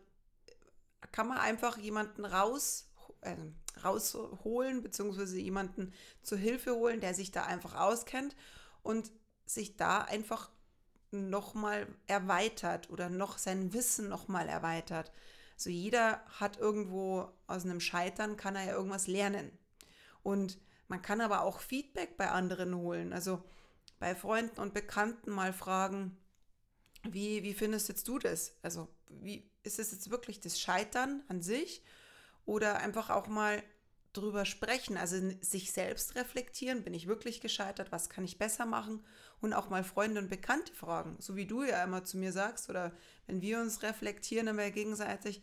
kann 1.13 1.29
man 1.29 1.39
einfach 1.39 1.79
jemanden 1.79 2.25
raus, 2.25 2.89
äh, 3.25 3.37
rausholen, 3.83 4.83
beziehungsweise 4.83 5.39
jemanden 5.39 5.93
zur 6.23 6.39
Hilfe 6.39 6.75
holen, 6.75 7.01
der 7.01 7.15
sich 7.15 7.31
da 7.33 7.45
einfach 7.45 7.75
auskennt 7.75 8.37
und 8.83 9.11
sich 9.47 9.77
da 9.77 10.03
einfach 10.03 10.51
nochmal 11.11 11.87
erweitert 12.07 12.91
oder 12.91 13.09
noch 13.09 13.39
sein 13.39 13.73
Wissen 13.73 14.09
nochmal 14.09 14.49
erweitert. 14.49 15.13
So 15.57 15.71
jeder 15.71 16.25
hat 16.27 16.59
irgendwo 16.59 17.31
aus 17.47 17.65
einem 17.65 17.81
Scheitern, 17.81 18.37
kann 18.37 18.57
er 18.57 18.65
ja 18.65 18.73
irgendwas 18.73 19.07
lernen. 19.07 19.57
Und 20.23 20.59
man 20.89 21.03
kann 21.03 21.21
aber 21.21 21.43
auch 21.43 21.61
Feedback 21.61 22.17
bei 22.17 22.31
anderen 22.31 22.75
holen. 22.77 23.13
Also 23.13 23.43
bei 23.99 24.15
Freunden 24.15 24.61
und 24.61 24.75
Bekannten 24.75 25.31
mal 25.31 25.53
fragen, 25.53 26.17
wie, 27.05 27.43
wie 27.43 27.55
findest 27.55 27.89
jetzt 27.89 28.09
du 28.09 28.19
das? 28.19 28.57
Also 28.63 28.89
wie 29.09 29.49
ist 29.63 29.79
es 29.79 29.93
jetzt 29.93 30.11
wirklich 30.11 30.41
das 30.41 30.59
Scheitern 30.59 31.23
an 31.29 31.43
sich 31.43 31.83
oder 32.47 32.79
einfach 32.79 33.11
auch 33.11 33.27
mal 33.27 33.63
drüber 34.13 34.45
sprechen, 34.45 34.97
also 34.97 35.17
sich 35.41 35.73
selbst 35.73 36.15
reflektieren, 36.15 36.85
bin 36.85 36.95
ich 36.95 37.07
wirklich 37.07 37.41
gescheitert, 37.41 37.91
was 37.91 38.09
kann 38.09 38.25
ich 38.25 38.39
besser 38.39 38.65
machen 38.65 39.05
und 39.41 39.53
auch 39.53 39.71
mal 39.71 39.83
Freunde 39.83 40.21
und 40.21 40.31
Bekannte 40.31 40.73
fragen, 40.73 41.17
so 41.19 41.37
wie 41.37 41.47
du 41.47 41.65
ja 41.65 41.83
immer 41.83 42.05
zu 42.05 42.17
mir 42.17 42.33
sagst 42.33 42.71
oder 42.71 42.93
wenn 43.27 43.43
wir 43.43 43.61
uns 43.61 43.83
reflektieren 43.83 44.47
immer 44.47 44.71
gegenseitig, 44.71 45.43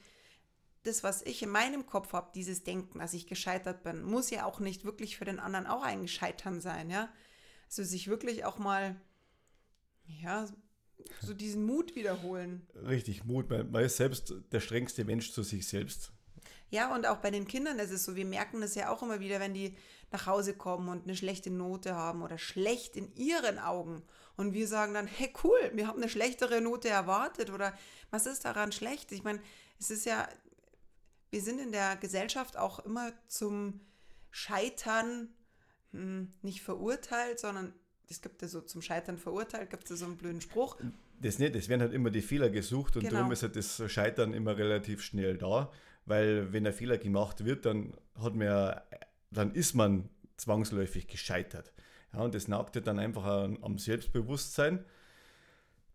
das, 0.83 1.03
was 1.03 1.21
ich 1.21 1.43
in 1.43 1.49
meinem 1.49 1.85
Kopf 1.85 2.13
habe, 2.13 2.31
dieses 2.33 2.63
Denken, 2.63 2.99
dass 2.99 3.13
ich 3.13 3.27
gescheitert 3.27 3.83
bin, 3.83 4.03
muss 4.03 4.31
ja 4.31 4.45
auch 4.45 4.59
nicht 4.59 4.83
wirklich 4.83 5.17
für 5.17 5.25
den 5.25 5.39
anderen 5.39 5.67
auch 5.67 5.83
ein 5.83 6.07
Scheitern 6.07 6.59
sein, 6.59 6.89
ja. 6.89 7.09
Also 7.67 7.83
sich 7.83 8.07
wirklich 8.07 8.45
auch 8.45 8.57
mal, 8.57 8.99
ja, 10.07 10.47
so 11.21 11.33
diesen 11.33 11.63
Mut 11.63 11.95
wiederholen. 11.95 12.67
Richtig, 12.75 13.25
Mut. 13.25 13.49
Man, 13.49 13.71
man 13.71 13.83
ist 13.83 13.97
selbst 13.97 14.33
der 14.51 14.59
strengste 14.59 15.05
Mensch 15.05 15.31
zu 15.31 15.43
sich 15.43 15.67
selbst. 15.67 16.11
Ja, 16.71 16.95
und 16.95 17.05
auch 17.05 17.17
bei 17.17 17.31
den 17.31 17.47
Kindern 17.47 17.79
ist 17.79 17.91
es 17.91 18.05
so, 18.05 18.15
wir 18.15 18.25
merken 18.25 18.62
das 18.62 18.75
ja 18.75 18.89
auch 18.89 19.03
immer 19.03 19.19
wieder, 19.19 19.39
wenn 19.41 19.53
die 19.53 19.75
nach 20.10 20.25
Hause 20.25 20.55
kommen 20.55 20.88
und 20.88 21.03
eine 21.03 21.15
schlechte 21.15 21.51
Note 21.51 21.95
haben 21.95 22.23
oder 22.23 22.38
schlecht 22.38 22.95
in 22.95 23.13
ihren 23.15 23.60
Augen. 23.60 24.01
Und 24.38 24.53
wir 24.53 24.67
sagen 24.67 24.93
dann, 24.93 25.05
hey 25.05 25.31
cool, 25.43 25.60
wir 25.73 25.88
haben 25.88 26.01
eine 26.01 26.10
schlechtere 26.10 26.62
Note 26.62 26.88
erwartet 26.88 27.49
oder 27.49 27.77
was 28.10 28.25
ist 28.25 28.45
daran 28.45 28.71
schlecht? 28.71 29.12
Ich 29.12 29.23
meine, 29.23 29.41
es 29.79 29.91
ist 29.91 30.05
ja, 30.05 30.27
wir 31.29 31.41
sind 31.41 31.60
in 31.60 31.73
der 31.73 31.97
Gesellschaft 31.97 32.57
auch 32.57 32.79
immer 32.79 33.12
zum 33.27 33.81
Scheitern 34.31 35.29
hm, 35.91 36.31
nicht 36.41 36.62
verurteilt, 36.62 37.39
sondern 37.39 37.73
es 38.10 38.21
gibt 38.21 38.41
ja 38.41 38.47
so 38.47 38.62
zum 38.62 38.81
Scheitern 38.81 39.17
verurteilt, 39.17 39.69
gibt 39.69 39.84
es 39.84 39.89
ja 39.89 39.95
so 39.97 40.05
einen 40.05 40.17
blöden 40.17 40.41
Spruch. 40.41 40.77
Das 41.19 41.38
nicht, 41.38 41.55
es 41.55 41.67
werden 41.67 41.81
halt 41.81 41.93
immer 41.93 42.10
die 42.12 42.21
Fehler 42.21 42.49
gesucht 42.49 42.95
und 42.95 43.03
genau. 43.03 43.15
darum 43.15 43.31
ist 43.31 43.43
halt 43.43 43.57
das 43.57 43.81
Scheitern 43.91 44.34
immer 44.34 44.57
relativ 44.57 45.03
schnell 45.03 45.38
da 45.38 45.71
weil 46.05 46.51
wenn 46.53 46.65
ein 46.65 46.73
Fehler 46.73 46.97
gemacht 46.97 47.45
wird, 47.45 47.65
dann 47.65 47.93
hat 48.15 48.35
man 48.35 48.81
dann 49.31 49.53
ist 49.53 49.73
man 49.73 50.09
zwangsläufig 50.37 51.07
gescheitert. 51.07 51.73
Ja, 52.13 52.19
und 52.19 52.35
das 52.35 52.47
nagt 52.47 52.75
dann 52.85 52.99
einfach 52.99 53.25
am 53.25 53.77
Selbstbewusstsein. 53.77 54.83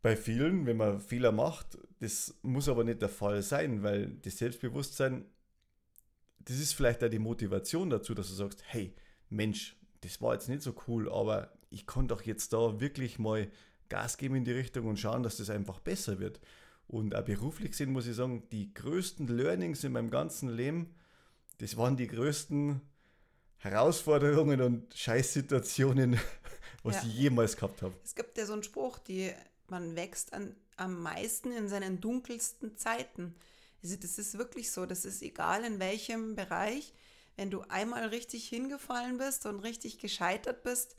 Bei 0.03 0.17
vielen, 0.17 0.67
wenn 0.67 0.77
man 0.77 1.01
Fehler 1.01 1.33
macht, 1.33 1.79
das 1.99 2.35
muss 2.43 2.69
aber 2.69 2.85
nicht 2.85 3.03
der 3.03 3.09
Fall 3.09 3.43
sein, 3.43 3.83
weil 3.83 4.17
das 4.23 4.39
Selbstbewusstsein, 4.39 5.27
das 6.39 6.59
ist 6.59 6.75
vielleicht 6.75 7.03
auch 7.05 7.09
die 7.09 7.19
Motivation 7.19 7.91
dazu, 7.91 8.15
dass 8.15 8.29
du 8.29 8.35
sagst, 8.35 8.63
hey, 8.67 8.95
Mensch, 9.29 9.77
das 10.01 10.23
war 10.23 10.35
jetzt 10.35 10.49
nicht 10.49 10.63
so 10.63 10.75
cool, 10.87 11.11
aber 11.11 11.53
ich 11.71 11.87
kann 11.87 12.09
doch 12.09 12.23
jetzt 12.23 12.53
da 12.53 12.81
wirklich 12.81 13.19
mal 13.19 13.51
Gas 13.89 14.17
geben 14.17 14.37
in 14.37 14.45
die 14.45 14.53
Richtung 14.53 14.87
und 14.87 14.99
schauen, 14.99 15.23
dass 15.23 15.37
das 15.37 15.51
einfach 15.51 15.81
besser 15.81 16.19
wird. 16.19 16.41
Und 16.89 17.15
auch 17.15 17.25
beruflich 17.25 17.73
gesehen 17.73 17.93
muss 17.93 18.07
ich 18.07 18.15
sagen, 18.15 18.49
die 18.53 18.73
größten 18.73 19.27
Learnings 19.29 19.83
in 19.85 19.93
meinem 19.93 20.11
ganzen 20.11 20.49
Leben, 20.49 20.95
das 21.59 21.77
waren 21.77 21.97
die 21.97 22.07
größten 22.07 22.81
Herausforderungen 23.59 24.61
und 24.61 24.95
Scheißsituationen, 24.95 26.19
was 26.83 26.97
ja. 26.97 27.03
ich 27.09 27.15
jemals 27.15 27.57
gehabt 27.57 27.83
habe. 27.83 27.95
Es 28.05 28.15
gibt 28.15 28.39
ja 28.39 28.47
so 28.47 28.53
einen 28.53 28.63
Spruch, 28.63 28.99
die, 28.99 29.33
man 29.69 29.97
wächst 29.97 30.33
an, 30.33 30.55
am 30.77 31.03
meisten 31.03 31.51
in 31.53 31.69
seinen 31.69 32.01
dunkelsten 32.01 32.77
Zeiten. 32.77 33.35
Also 33.83 33.97
das 33.97 34.19
ist 34.19 34.39
wirklich 34.39 34.71
so, 34.71 34.87
das 34.87 35.05
ist 35.05 35.23
egal 35.23 35.65
in 35.65 35.81
welchem 35.81 36.37
Bereich, 36.37 36.93
wenn 37.37 37.51
du 37.51 37.63
einmal 37.63 38.07
richtig 38.07 38.49
hingefallen 38.49 39.19
bist 39.19 39.47
und 39.47 39.61
richtig 39.61 39.99
gescheitert 39.99 40.63
bist, 40.63 40.97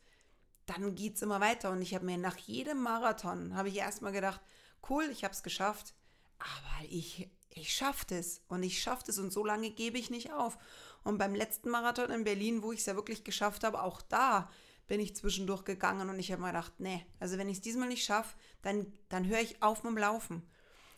dann 0.65 0.95
geht 0.95 1.15
es 1.15 1.21
immer 1.21 1.39
weiter. 1.39 1.71
Und 1.71 1.82
ich 1.82 1.95
habe 1.95 2.06
mir 2.06 2.17
nach 2.17 2.38
jedem 2.38 2.82
Marathon, 2.82 3.56
habe 3.56 3.69
ich 3.69 3.78
erstmal 3.78 4.12
gedacht, 4.12 4.41
cool, 4.90 5.10
ich 5.12 5.24
habe 5.24 5.34
es 5.34 5.44
geschafft, 5.44 5.94
aber 6.40 6.90
ich, 6.90 7.30
ich 7.50 7.74
schaffe 7.74 8.16
es 8.16 8.42
und 8.48 8.63
ich 8.63 8.82
schaffe 8.82 9.06
es 9.08 9.20
und 9.20 9.32
so 9.32 9.46
lange 9.46 9.72
gebe 9.72 9.98
ich 9.98 10.10
nicht 10.10 10.32
auf. 10.32 10.58
Und 11.04 11.18
beim 11.18 11.36
letzten 11.36 11.70
Marathon 11.70 12.12
in 12.12 12.24
Berlin, 12.24 12.63
wo 12.63 12.72
ich 12.72 12.82
es 12.82 12.86
ja 12.86 12.96
wirklich 12.96 13.24
geschafft 13.24 13.63
habe, 13.63 13.82
auch 13.82 14.02
da 14.02 14.50
bin 14.88 15.00
ich 15.00 15.16
zwischendurch 15.16 15.66
gegangen 15.66 16.10
und 16.10 16.20
ich 16.20 16.32
habe 16.32 16.42
mir 16.42 16.50
gedacht, 16.50 16.74
nee, 16.80 17.06
also 17.20 17.38
wenn 17.38 17.50
ich 17.50 17.58
es 17.58 17.62
diesmal 17.62 17.90
nicht 17.90 18.06
schaffe, 18.06 18.36
dann, 18.62 18.94
dann 19.10 19.28
höre 19.28 19.42
ich 19.42 19.62
auf 19.62 19.84
mit 19.84 19.92
dem 19.92 19.98
Laufen. 19.98 20.50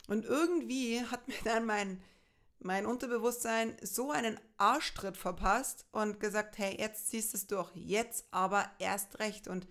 Und 0.07 0.25
irgendwie 0.25 1.03
hat 1.11 1.27
mir 1.27 1.35
dann 1.43 1.65
mein, 1.65 2.01
mein 2.59 2.85
Unterbewusstsein 2.85 3.75
so 3.81 4.11
einen 4.11 4.39
Arschtritt 4.57 5.17
verpasst 5.17 5.85
und 5.91 6.19
gesagt, 6.19 6.57
hey, 6.57 6.75
jetzt 6.79 7.09
ziehst 7.09 7.33
du 7.33 7.37
es 7.37 7.47
durch, 7.47 7.71
jetzt 7.75 8.25
aber 8.31 8.69
erst 8.79 9.19
recht. 9.19 9.47
Und 9.47 9.67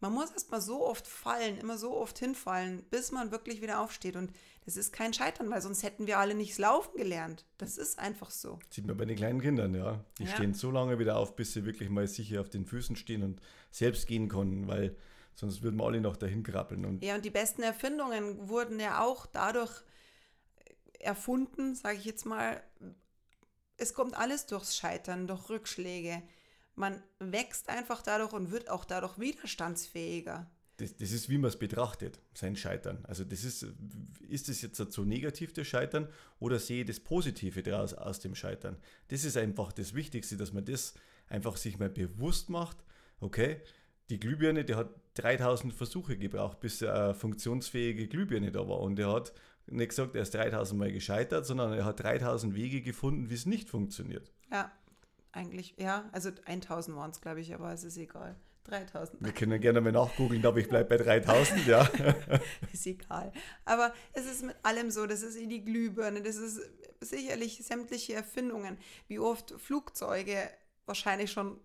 man 0.00 0.12
muss 0.12 0.30
erst 0.30 0.50
mal 0.50 0.60
so 0.60 0.86
oft 0.86 1.06
fallen, 1.06 1.58
immer 1.58 1.78
so 1.78 1.96
oft 1.96 2.18
hinfallen, 2.18 2.84
bis 2.90 3.10
man 3.12 3.30
wirklich 3.30 3.62
wieder 3.62 3.80
aufsteht. 3.80 4.16
Und 4.16 4.32
das 4.64 4.76
ist 4.76 4.92
kein 4.92 5.12
Scheitern, 5.12 5.50
weil 5.50 5.60
sonst 5.60 5.82
hätten 5.82 6.06
wir 6.06 6.18
alle 6.18 6.34
nichts 6.34 6.58
laufen 6.58 6.96
gelernt. 6.96 7.44
Das 7.56 7.78
ist 7.78 7.98
einfach 7.98 8.30
so. 8.30 8.58
Sieht 8.70 8.86
man 8.86 8.96
bei 8.96 9.04
den 9.04 9.16
kleinen 9.16 9.40
Kindern, 9.40 9.74
ja. 9.74 10.04
Die 10.18 10.24
ja. 10.24 10.34
stehen 10.34 10.54
so 10.54 10.70
lange 10.70 10.98
wieder 10.98 11.16
auf, 11.16 11.36
bis 11.36 11.52
sie 11.52 11.64
wirklich 11.64 11.90
mal 11.90 12.06
sicher 12.06 12.40
auf 12.40 12.48
den 12.48 12.66
Füßen 12.66 12.96
stehen 12.96 13.22
und 13.22 13.40
selbst 13.70 14.06
gehen 14.06 14.28
können, 14.28 14.68
weil 14.68 14.96
Sonst 15.38 15.62
würden 15.62 15.76
wir 15.76 15.84
alle 15.84 16.00
noch 16.00 16.16
dahin 16.16 16.42
krabbeln. 16.42 16.84
Und 16.84 17.04
Ja, 17.04 17.14
und 17.14 17.24
die 17.24 17.30
besten 17.30 17.62
Erfindungen 17.62 18.48
wurden 18.48 18.80
ja 18.80 19.04
auch 19.04 19.24
dadurch 19.24 19.70
erfunden, 20.98 21.76
sage 21.76 21.96
ich 21.96 22.04
jetzt 22.04 22.26
mal. 22.26 22.60
Es 23.76 23.94
kommt 23.94 24.18
alles 24.18 24.46
durchs 24.46 24.76
Scheitern, 24.76 25.28
durch 25.28 25.48
Rückschläge. 25.48 26.22
Man 26.78 27.02
wächst 27.18 27.68
einfach 27.68 28.02
dadurch 28.02 28.32
und 28.32 28.52
wird 28.52 28.70
auch 28.70 28.84
dadurch 28.84 29.18
widerstandsfähiger. 29.18 30.48
das, 30.78 30.96
das 30.96 31.10
ist, 31.10 31.28
wie 31.28 31.38
man 31.38 31.48
es 31.48 31.58
betrachtet, 31.58 32.20
sein 32.34 32.54
Scheitern. 32.54 33.04
Also 33.04 33.24
das 33.24 33.42
ist, 33.42 33.66
ist 34.28 34.48
es 34.48 34.62
jetzt 34.62 34.78
so 34.78 35.04
negativ, 35.04 35.52
das 35.52 35.66
Scheitern, 35.66 36.08
oder 36.38 36.58
sehe 36.60 36.82
ich 36.82 36.86
das 36.86 37.00
Positive 37.00 37.62
daraus 37.64 37.94
aus 37.94 38.20
dem 38.20 38.36
Scheitern? 38.36 38.76
Das 39.08 39.24
ist 39.24 39.36
einfach 39.36 39.72
das 39.72 39.92
Wichtigste, 39.94 40.36
dass 40.36 40.52
man 40.52 40.64
das 40.64 40.94
einfach 41.28 41.56
sich 41.56 41.78
mal 41.78 41.90
bewusst 41.90 42.48
macht, 42.48 42.76
okay, 43.20 43.60
die 44.08 44.20
Glühbirne, 44.20 44.64
die 44.64 44.76
hat 44.76 44.90
3000 45.14 45.74
Versuche 45.74 46.16
gebraucht, 46.16 46.60
bis 46.60 46.82
eine 46.82 47.12
funktionsfähige 47.12 48.06
Glühbirne 48.06 48.52
da 48.52 48.60
war. 48.68 48.80
Und 48.80 48.98
er 49.00 49.12
hat 49.12 49.32
nicht 49.66 49.90
gesagt, 49.90 50.14
er 50.14 50.22
ist 50.22 50.32
3000 50.32 50.78
Mal 50.78 50.92
gescheitert, 50.92 51.44
sondern 51.44 51.72
er 51.72 51.84
hat 51.84 52.00
3000 52.00 52.54
Wege 52.54 52.82
gefunden, 52.82 53.30
wie 53.30 53.34
es 53.34 53.46
nicht 53.46 53.68
funktioniert. 53.68 54.30
Ja, 54.50 54.72
eigentlich, 55.32 55.74
ja. 55.78 56.08
Also 56.12 56.30
1000 56.44 56.96
waren 56.96 57.10
es, 57.10 57.20
glaube 57.20 57.40
ich, 57.40 57.54
aber 57.54 57.72
es 57.72 57.84
ist 57.84 57.96
egal. 57.96 58.36
3000. 58.64 59.24
Wir 59.24 59.32
können 59.32 59.60
gerne 59.60 59.80
mal 59.80 59.92
nachgoogeln, 59.92 60.44
aber 60.44 60.58
ich 60.58 60.68
bleibe 60.68 60.90
bei 60.90 61.02
3000, 61.02 61.66
ja. 61.66 61.88
ist 62.72 62.86
egal. 62.86 63.32
Aber 63.64 63.94
es 64.12 64.26
ist 64.26 64.42
mit 64.44 64.56
allem 64.62 64.90
so, 64.90 65.06
das 65.06 65.22
ist 65.22 65.36
in 65.36 65.48
die 65.48 65.64
Glühbirne, 65.64 66.22
das 66.22 66.36
ist 66.36 66.60
sicherlich 67.00 67.64
sämtliche 67.64 68.14
Erfindungen, 68.14 68.76
wie 69.06 69.18
oft 69.18 69.54
Flugzeuge 69.58 70.50
wahrscheinlich 70.84 71.32
schon 71.32 71.58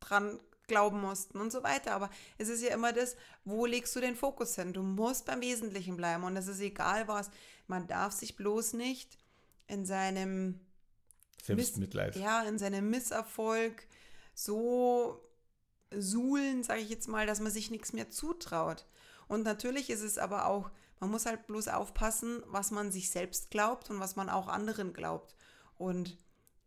dran 0.00 0.40
glauben 0.66 1.00
mussten 1.00 1.38
und 1.40 1.52
so 1.52 1.62
weiter. 1.62 1.92
Aber 1.92 2.10
es 2.38 2.48
ist 2.48 2.62
ja 2.62 2.72
immer 2.72 2.92
das, 2.92 3.16
wo 3.44 3.66
legst 3.66 3.94
du 3.94 4.00
den 4.00 4.16
Fokus 4.16 4.54
hin? 4.54 4.72
Du 4.72 4.82
musst 4.82 5.26
beim 5.26 5.40
Wesentlichen 5.40 5.96
bleiben 5.96 6.24
und 6.24 6.36
es 6.36 6.46
ist 6.46 6.60
egal 6.60 7.08
was. 7.08 7.30
Man 7.66 7.86
darf 7.86 8.12
sich 8.12 8.36
bloß 8.36 8.74
nicht 8.74 9.18
in 9.66 9.84
seinem 9.84 10.60
Selbstmitleid. 11.44 12.14
Miss, 12.14 12.24
ja, 12.24 12.42
in 12.42 12.58
seinem 12.58 12.90
Misserfolg 12.90 13.86
so 14.34 15.20
suhlen, 15.90 16.62
sage 16.62 16.80
ich 16.80 16.88
jetzt 16.88 17.08
mal, 17.08 17.26
dass 17.26 17.40
man 17.40 17.52
sich 17.52 17.70
nichts 17.70 17.92
mehr 17.92 18.10
zutraut. 18.10 18.86
Und 19.28 19.42
natürlich 19.42 19.90
ist 19.90 20.02
es 20.02 20.18
aber 20.18 20.46
auch, 20.46 20.70
man 20.98 21.10
muss 21.10 21.26
halt 21.26 21.46
bloß 21.46 21.68
aufpassen, 21.68 22.42
was 22.46 22.70
man 22.70 22.92
sich 22.92 23.10
selbst 23.10 23.50
glaubt 23.50 23.90
und 23.90 24.00
was 24.00 24.16
man 24.16 24.28
auch 24.28 24.48
anderen 24.48 24.92
glaubt. 24.92 25.34
Und 25.76 26.18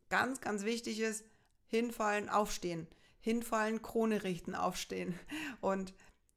ganz, 0.10 0.42
ganz 0.42 0.64
wichtig 0.64 1.00
ist, 1.00 1.24
hinfallen, 1.68 2.30
aufstehen. 2.30 2.88
Hinfallen, 3.20 3.82
Krone 3.82 4.24
richten, 4.24 4.56
aufstehen. 4.56 5.18
Und 5.62 5.94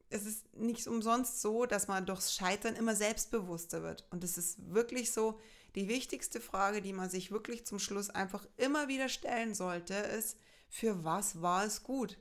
es 0.09 0.25
ist 0.25 0.55
nicht 0.55 0.87
umsonst 0.87 1.41
so, 1.41 1.67
dass 1.67 1.89
man 1.89 2.07
durchs 2.07 2.35
Scheitern 2.35 2.77
immer 2.77 2.95
selbstbewusster 2.95 3.83
wird. 3.83 4.07
Und 4.11 4.23
es 4.23 4.39
ist 4.39 4.73
wirklich 4.73 5.13
so, 5.13 5.41
die 5.77 5.89
wichtigste 5.89 6.41
Frage, 6.41 6.81
die 6.83 6.95
man 6.95 7.11
sich 7.11 7.31
wirklich 7.31 7.67
zum 7.67 7.79
Schluss 7.79 8.11
einfach 8.11 8.47
immer 8.57 8.89
wieder 8.89 9.09
stellen 9.09 9.55
sollte, 9.55 9.95
ist, 9.95 10.39
für 10.69 11.05
was 11.05 11.43
war 11.43 11.65
es 11.65 11.83
gut? 11.83 12.19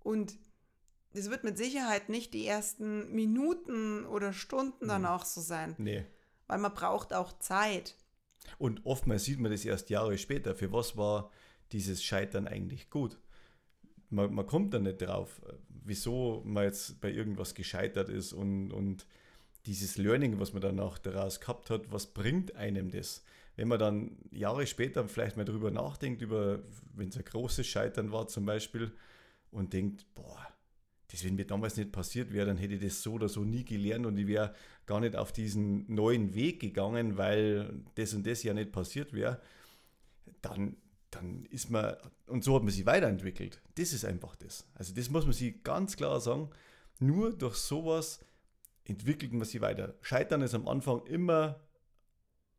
Und 0.00 0.36
es 1.12 1.30
wird 1.30 1.44
mit 1.44 1.58
Sicherheit 1.58 2.08
nicht 2.08 2.32
die 2.34 2.46
ersten 2.46 3.12
Minuten 3.12 4.06
oder 4.06 4.32
Stunden 4.32 4.88
danach 4.88 5.24
so 5.26 5.42
sein. 5.42 5.74
Nee. 5.78 6.04
Weil 6.46 6.58
man 6.58 6.72
braucht 6.72 7.12
auch 7.12 7.38
Zeit. 7.38 7.94
Und 8.58 8.84
oftmals 8.86 9.24
sieht 9.24 9.38
man 9.38 9.52
das 9.52 9.64
erst 9.64 9.90
Jahre 9.90 10.16
später. 10.16 10.54
Für 10.54 10.72
was 10.72 10.96
war 10.96 11.30
dieses 11.72 12.02
Scheitern 12.02 12.48
eigentlich 12.48 12.90
gut? 12.90 13.18
Man, 14.08 14.34
man 14.34 14.46
kommt 14.46 14.74
da 14.74 14.78
nicht 14.78 15.02
drauf, 15.02 15.40
wieso 15.68 16.42
man 16.44 16.64
jetzt 16.64 17.00
bei 17.00 17.10
irgendwas 17.10 17.54
gescheitert 17.54 18.08
ist 18.08 18.32
und, 18.32 18.72
und 18.72 19.06
dieses 19.66 19.96
Learning, 19.96 20.40
was 20.40 20.52
man 20.52 20.62
danach 20.62 20.98
daraus 20.98 21.40
gehabt 21.40 21.70
hat, 21.70 21.92
was 21.92 22.06
bringt 22.06 22.56
einem 22.56 22.90
das? 22.90 23.24
Wenn 23.56 23.68
man 23.68 23.78
dann 23.78 24.16
Jahre 24.30 24.66
später 24.66 25.06
vielleicht 25.08 25.36
mal 25.36 25.44
drüber 25.44 25.70
nachdenkt, 25.70 26.22
über, 26.22 26.60
wenn 26.94 27.08
es 27.08 27.16
ein 27.16 27.24
großes 27.24 27.66
Scheitern 27.66 28.10
war 28.10 28.26
zum 28.26 28.46
Beispiel, 28.46 28.92
und 29.52 29.72
denkt, 29.72 30.06
boah, 30.14 30.48
das, 31.08 31.24
wenn 31.24 31.36
mir 31.36 31.46
damals 31.46 31.76
nicht 31.76 31.92
passiert 31.92 32.32
wäre, 32.32 32.46
dann 32.46 32.56
hätte 32.56 32.74
ich 32.74 32.80
das 32.80 33.02
so 33.02 33.12
oder 33.12 33.28
so 33.28 33.44
nie 33.44 33.64
gelernt 33.64 34.06
und 34.06 34.16
ich 34.16 34.26
wäre 34.26 34.54
gar 34.86 34.98
nicht 34.98 35.14
auf 35.14 35.30
diesen 35.30 35.94
neuen 35.94 36.34
Weg 36.34 36.60
gegangen, 36.60 37.18
weil 37.18 37.82
das 37.94 38.14
und 38.14 38.26
das 38.26 38.42
ja 38.42 38.54
nicht 38.54 38.72
passiert 38.72 39.12
wäre, 39.12 39.40
dann, 40.40 40.76
dann 41.10 41.44
ist 41.50 41.70
man, 41.70 41.96
und 42.26 42.42
so 42.42 42.56
hat 42.56 42.62
man 42.62 42.72
sich 42.72 42.86
weiterentwickelt. 42.86 43.60
Das 43.74 43.92
ist 43.92 44.06
einfach 44.06 44.34
das. 44.36 44.66
Also 44.74 44.94
das 44.94 45.10
muss 45.10 45.24
man 45.24 45.34
sich 45.34 45.62
ganz 45.62 45.96
klar 45.96 46.18
sagen, 46.18 46.48
nur 46.98 47.36
durch 47.36 47.56
sowas 47.56 48.20
entwickelt 48.84 49.32
man 49.32 49.44
sich 49.44 49.60
weiter. 49.60 49.94
Scheitern 50.00 50.42
ist 50.42 50.54
am 50.54 50.68
Anfang 50.68 51.06
immer 51.06 51.60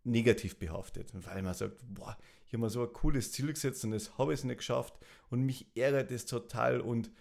negativ 0.03 0.57
behaftet, 0.57 1.11
weil 1.13 1.41
man 1.41 1.53
sagt, 1.53 1.81
boah, 1.87 2.17
ich 2.45 2.53
habe 2.53 2.63
mir 2.63 2.69
so 2.69 2.83
ein 2.83 2.93
cooles 2.93 3.31
Ziel 3.31 3.51
gesetzt 3.53 3.83
und 3.85 3.91
das 3.91 4.17
habe 4.17 4.33
ich 4.33 4.43
nicht 4.43 4.57
geschafft 4.57 4.93
und 5.29 5.41
mich 5.41 5.67
ärgert 5.75 6.11
es 6.11 6.25
total 6.25 6.81
und 6.81 7.11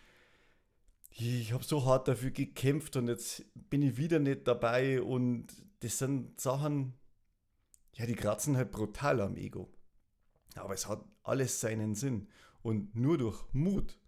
ich 1.11 1.53
habe 1.53 1.63
so 1.63 1.85
hart 1.85 2.09
dafür 2.09 2.31
gekämpft 2.31 2.97
und 2.97 3.09
jetzt 3.09 3.45
bin 3.55 3.83
ich 3.83 3.97
wieder 3.97 4.19
nicht 4.19 4.49
dabei 4.49 5.01
und 5.03 5.47
das 5.81 5.99
sind 5.99 6.41
Sachen, 6.41 6.95
ja, 7.95 8.07
die 8.07 8.15
kratzen 8.15 8.57
halt 8.57 8.73
brutal 8.73 9.21
am 9.21 9.37
Ego. 9.37 9.73
Aber 10.55 10.75
es 10.75 10.89
hat 10.89 11.05
alles 11.23 11.61
seinen 11.61 11.95
Sinn 11.95 12.29
und 12.63 12.95
nur 12.97 13.19
durch 13.19 13.43
Mut 13.53 13.99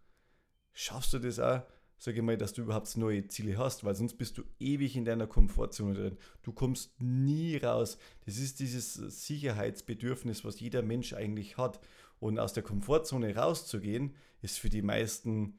schaffst 0.73 1.13
du 1.13 1.19
das 1.19 1.39
auch, 1.39 1.63
sage 2.05 2.19
ich 2.19 2.23
mal, 2.23 2.37
dass 2.37 2.53
du 2.53 2.61
überhaupt 2.61 2.95
neue 2.99 3.27
Ziele 3.29 3.57
hast, 3.57 3.83
weil 3.83 3.95
sonst 3.95 4.19
bist 4.19 4.37
du 4.37 4.43
ewig 4.61 4.95
in 4.95 5.07
deiner 5.07 5.27
Komfortzone 5.27 5.95
drin. 5.95 6.19
Du 6.43 6.53
kommst 6.53 6.93
nie 7.01 7.57
raus. 7.57 7.97
Das 8.27 8.37
ist 8.37 8.61
dieses 8.61 8.93
Sicherheitsbedürfnis, 8.93 10.45
was 10.45 10.61
jeder 10.61 10.83
Mensch 10.83 11.15
eigentlich 11.15 11.57
hat. 11.57 11.81
Und 12.21 12.39
aus 12.39 12.53
der 12.53 12.63
Komfortzone 12.63 13.35
rauszugehen, 13.35 14.15
ist 14.43 14.59
für 14.59 14.69
die 14.69 14.83
meisten 14.83 15.59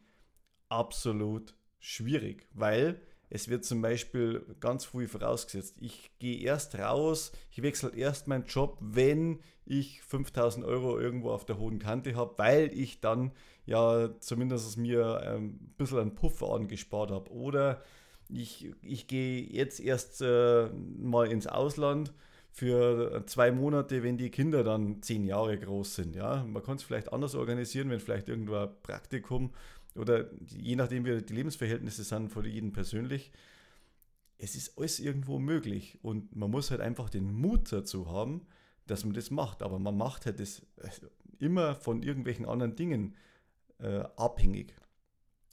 absolut 0.69 1.55
schwierig, 1.79 2.47
weil 2.53 3.01
es 3.35 3.49
wird 3.49 3.65
zum 3.65 3.81
Beispiel 3.81 4.45
ganz 4.61 4.85
früh 4.85 5.07
vorausgesetzt, 5.07 5.75
ich 5.81 6.09
gehe 6.19 6.39
erst 6.39 6.75
raus, 6.79 7.33
ich 7.51 7.61
wechsle 7.61 7.93
erst 7.93 8.27
meinen 8.27 8.45
Job, 8.45 8.77
wenn 8.79 9.41
ich 9.65 10.01
5000 10.03 10.65
Euro 10.65 10.97
irgendwo 10.97 11.31
auf 11.31 11.45
der 11.45 11.57
hohen 11.57 11.79
Kante 11.79 12.15
habe, 12.15 12.33
weil 12.37 12.71
ich 12.73 13.01
dann 13.01 13.31
ja 13.65 14.09
zumindest 14.19 14.77
mir 14.77 15.19
ein 15.19 15.57
bisschen 15.77 15.99
einen 15.99 16.15
Puffer 16.15 16.53
angespart 16.53 17.11
habe. 17.11 17.29
Oder 17.31 17.81
ich, 18.29 18.71
ich 18.81 19.07
gehe 19.07 19.41
jetzt 19.41 19.81
erst 19.81 20.21
äh, 20.21 20.69
mal 20.97 21.27
ins 21.27 21.47
Ausland 21.47 22.13
für 22.51 23.23
zwei 23.25 23.51
Monate, 23.51 24.01
wenn 24.01 24.17
die 24.17 24.29
Kinder 24.29 24.63
dann 24.63 25.01
zehn 25.01 25.25
Jahre 25.25 25.57
groß 25.57 25.95
sind. 25.95 26.15
Ja? 26.15 26.45
Man 26.47 26.63
kann 26.63 26.77
es 26.77 26.83
vielleicht 26.83 27.11
anders 27.11 27.35
organisieren, 27.35 27.89
wenn 27.89 27.99
vielleicht 27.99 28.29
irgendwo 28.29 28.55
ein 28.55 28.69
Praktikum 28.81 29.51
oder 29.95 30.29
je 30.47 30.75
nachdem, 30.75 31.05
wie 31.05 31.21
die 31.21 31.33
Lebensverhältnisse 31.33 32.03
sind 32.03 32.29
von 32.29 32.45
jedem 32.45 32.71
persönlich. 32.71 33.31
Es 34.37 34.55
ist 34.55 34.77
alles 34.77 34.99
irgendwo 34.99 35.39
möglich 35.39 35.97
und 36.01 36.35
man 36.35 36.51
muss 36.51 36.69
halt 36.69 36.81
einfach 36.81 37.09
den 37.09 37.33
Mut 37.33 37.71
dazu 37.71 38.09
haben, 38.09 38.45
dass 38.85 39.05
man 39.05 39.13
das 39.13 39.31
macht. 39.31 39.63
Aber 39.63 39.79
man 39.79 39.97
macht 39.97 40.25
halt 40.25 40.39
das 40.39 40.59
äh, 40.77 40.89
immer 41.39 41.75
von 41.75 42.03
irgendwelchen 42.03 42.45
anderen 42.45 42.75
Dingen 42.75 43.15
äh, 43.79 44.03
abhängig. 44.17 44.75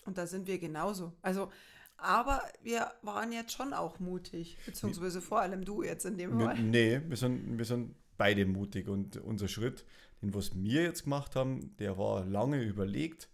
Und 0.04 0.18
da 0.18 0.26
sind 0.26 0.48
wir 0.48 0.58
genauso. 0.58 1.12
Also, 1.22 1.50
aber 1.96 2.42
wir 2.62 2.90
waren 3.02 3.30
jetzt 3.30 3.52
schon 3.52 3.72
auch 3.72 4.00
mutig, 4.00 4.58
beziehungsweise 4.66 5.20
vor 5.20 5.40
allem 5.40 5.64
du 5.64 5.84
jetzt 5.84 6.04
in 6.04 6.18
dem 6.18 6.36
Fall. 6.38 6.58
Nee, 6.58 7.00
wir 7.06 7.16
sind, 7.16 7.56
wir 7.56 7.64
sind 7.64 7.94
beide 8.18 8.44
mutig 8.46 8.88
und 8.88 9.16
unser 9.18 9.46
Schritt, 9.46 9.84
den 10.20 10.34
was 10.34 10.60
wir 10.60 10.82
jetzt 10.82 11.04
gemacht 11.04 11.36
haben, 11.36 11.76
der 11.76 11.96
war 11.98 12.24
lange 12.24 12.60
überlegt 12.60 13.28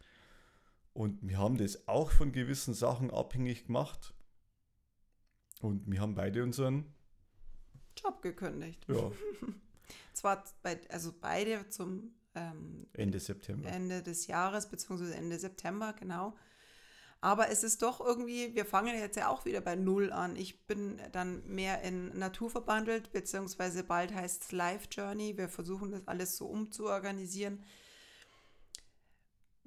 und 0.98 1.20
wir 1.22 1.38
haben 1.38 1.56
das 1.56 1.86
auch 1.86 2.10
von 2.10 2.32
gewissen 2.32 2.74
Sachen 2.74 3.12
abhängig 3.12 3.66
gemacht 3.66 4.14
und 5.60 5.88
wir 5.88 6.00
haben 6.00 6.16
beide 6.16 6.42
unseren 6.42 6.92
Job 7.96 8.20
gekündigt. 8.20 8.84
Ja. 8.88 9.12
Zwar 10.12 10.42
bei, 10.60 10.80
also 10.90 11.12
beide 11.20 11.68
zum 11.68 12.16
ähm, 12.34 12.88
Ende 12.94 13.20
September. 13.20 13.68
Ende 13.68 14.02
des 14.02 14.26
Jahres, 14.26 14.68
beziehungsweise 14.68 15.14
Ende 15.14 15.38
September, 15.38 15.92
genau. 15.92 16.36
Aber 17.20 17.48
es 17.48 17.62
ist 17.62 17.82
doch 17.82 18.00
irgendwie, 18.00 18.56
wir 18.56 18.66
fangen 18.66 18.98
jetzt 18.98 19.16
ja 19.16 19.28
auch 19.28 19.44
wieder 19.44 19.60
bei 19.60 19.76
Null 19.76 20.10
an. 20.10 20.34
Ich 20.34 20.66
bin 20.66 21.00
dann 21.12 21.46
mehr 21.46 21.82
in 21.82 22.08
Natur 22.18 22.50
verbandelt, 22.50 23.12
beziehungsweise 23.12 23.84
bald 23.84 24.12
heißt 24.12 24.42
es 24.42 24.52
Life 24.52 24.88
Journey. 24.90 25.38
Wir 25.38 25.48
versuchen 25.48 25.92
das 25.92 26.08
alles 26.08 26.36
so 26.36 26.46
umzuorganisieren. 26.46 27.62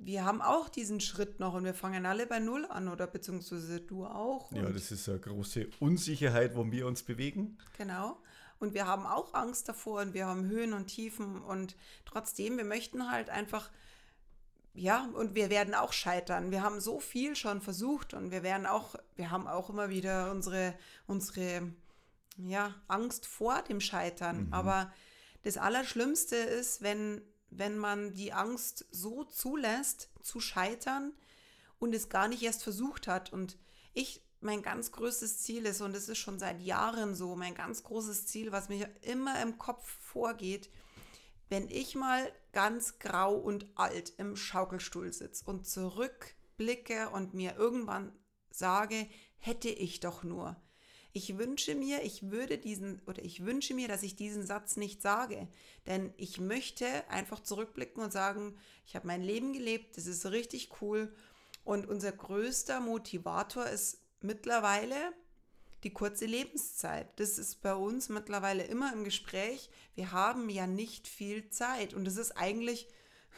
Wir 0.04 0.26
haben 0.26 0.42
auch 0.42 0.68
diesen 0.68 1.00
Schritt 1.00 1.40
noch 1.40 1.54
und 1.54 1.64
wir 1.64 1.74
fangen 1.74 2.06
alle 2.06 2.26
bei 2.26 2.40
Null 2.40 2.66
an, 2.66 2.88
oder 2.88 3.08
beziehungsweise 3.08 3.82
du 3.82 4.06
auch. 4.06 4.52
Ja, 4.52 4.64
das 4.64 4.92
ist 4.92 5.08
eine 5.08 5.20
große 5.20 5.68
Unsicherheit, 5.80 6.56
wo 6.56 6.70
wir 6.72 6.88
uns 6.88 7.04
bewegen. 7.04 7.58
Genau. 7.78 8.18
Und 8.60 8.74
wir 8.74 8.88
haben 8.88 9.06
auch 9.06 9.34
Angst 9.34 9.70
davor 9.70 10.02
und 10.02 10.14
wir 10.14 10.26
haben 10.26 10.48
Höhen 10.48 10.74
und 10.74 10.88
Tiefen 10.88 11.42
und 11.42 11.76
trotzdem, 12.06 12.58
wir 12.58 12.64
möchten 12.64 13.12
halt 13.12 13.30
einfach 13.30 13.70
ja, 14.74 15.10
und 15.14 15.36
wir 15.36 15.50
werden 15.50 15.74
auch 15.74 15.92
scheitern. 15.92 16.52
Wir 16.52 16.64
haben 16.64 16.80
so 16.80 17.00
viel 17.00 17.36
schon 17.36 17.62
versucht 17.62 18.14
und 18.14 18.32
wir 18.32 18.42
werden 18.42 18.66
auch, 18.66 18.96
wir 19.16 19.30
haben 19.30 19.48
auch 19.48 19.70
immer 19.70 19.90
wieder 19.90 20.32
unsere, 20.32 20.74
unsere 21.08 21.74
ja, 22.38 22.74
Angst 22.88 23.26
vor 23.26 23.62
dem 23.64 23.82
Scheitern. 23.82 24.46
Mhm. 24.46 24.54
Aber 24.54 24.94
das 25.44 25.58
Allerschlimmste 25.58 26.36
ist, 26.36 26.82
wenn, 26.82 27.22
wenn 27.52 27.78
man 27.78 28.14
die 28.14 28.34
Angst 28.34 28.86
so 28.92 29.24
zulässt, 29.26 30.10
zu 30.22 30.40
scheitern 30.40 31.14
und 31.80 31.94
es 31.94 32.10
gar 32.10 32.28
nicht 32.28 32.42
erst 32.42 32.64
versucht 32.64 33.08
hat. 33.08 33.32
Und 33.32 33.58
ich, 33.94 34.24
mein 34.40 34.62
ganz 34.62 34.92
größtes 34.92 35.40
Ziel 35.40 35.66
ist, 35.66 35.82
und 35.82 35.96
es 35.96 36.10
ist 36.10 36.18
schon 36.18 36.40
seit 36.40 36.62
Jahren 36.62 37.14
so, 37.14 37.36
mein 37.36 37.54
ganz 37.54 37.84
großes 37.84 38.26
Ziel, 38.28 38.52
was 38.52 38.70
mir 38.70 38.90
immer 39.02 39.42
im 39.42 39.58
Kopf 39.58 39.86
vorgeht, 40.00 40.70
wenn 41.50 41.70
ich 41.70 41.96
mal 41.96 42.32
ganz 42.54 43.00
grau 43.00 43.36
und 43.36 43.68
alt 43.76 44.14
im 44.18 44.38
Schaukelstuhl 44.38 45.12
sitze 45.12 45.44
und 45.46 45.68
zurückblicke 45.68 47.10
und 47.10 47.34
mir 47.34 47.58
irgendwann 47.58 48.14
sage, 48.50 49.08
hätte 49.38 49.70
ich 49.70 50.00
doch 50.00 50.24
nur. 50.24 50.61
Ich 51.14 51.38
wünsche 51.38 51.76
mir, 51.76 52.04
ich 52.04 52.32
würde 52.32 52.58
diesen 52.58 53.02
oder 53.06 53.24
ich 53.24 53.46
wünsche 53.46 53.74
mir, 53.74 53.88
dass 53.88 54.04
ich 54.04 54.16
diesen 54.16 54.46
Satz 54.46 54.78
nicht 54.78 55.02
sage, 55.02 55.48
denn 55.88 56.14
ich 56.18 56.40
möchte 56.40 56.86
einfach 57.10 57.42
zurückblicken 57.42 58.02
und 58.02 58.14
sagen, 58.14 58.56
ich 58.86 58.96
habe 58.96 59.08
mein 59.08 59.22
Leben 59.22 59.54
gelebt, 59.54 59.98
das 59.98 60.08
ist 60.08 60.26
richtig 60.28 60.70
cool 60.82 61.14
und 61.64 61.88
unser 61.88 62.12
größter 62.12 62.80
Motivator 62.80 63.66
ist 63.66 64.00
mittlerweile 64.22 64.96
die 65.84 65.92
kurze 65.92 66.26
Lebenszeit. 66.26 67.08
Das 67.20 67.38
ist 67.38 67.62
bei 67.62 67.74
uns 67.74 68.10
mittlerweile 68.10 68.64
immer 68.64 68.94
im 68.94 69.04
Gespräch. 69.04 69.70
Wir 69.96 70.12
haben 70.12 70.50
ja 70.50 70.68
nicht 70.68 71.08
viel 71.08 71.50
Zeit 71.50 71.94
und 71.94 72.08
es 72.08 72.18
ist 72.18 72.38
eigentlich 72.38 72.88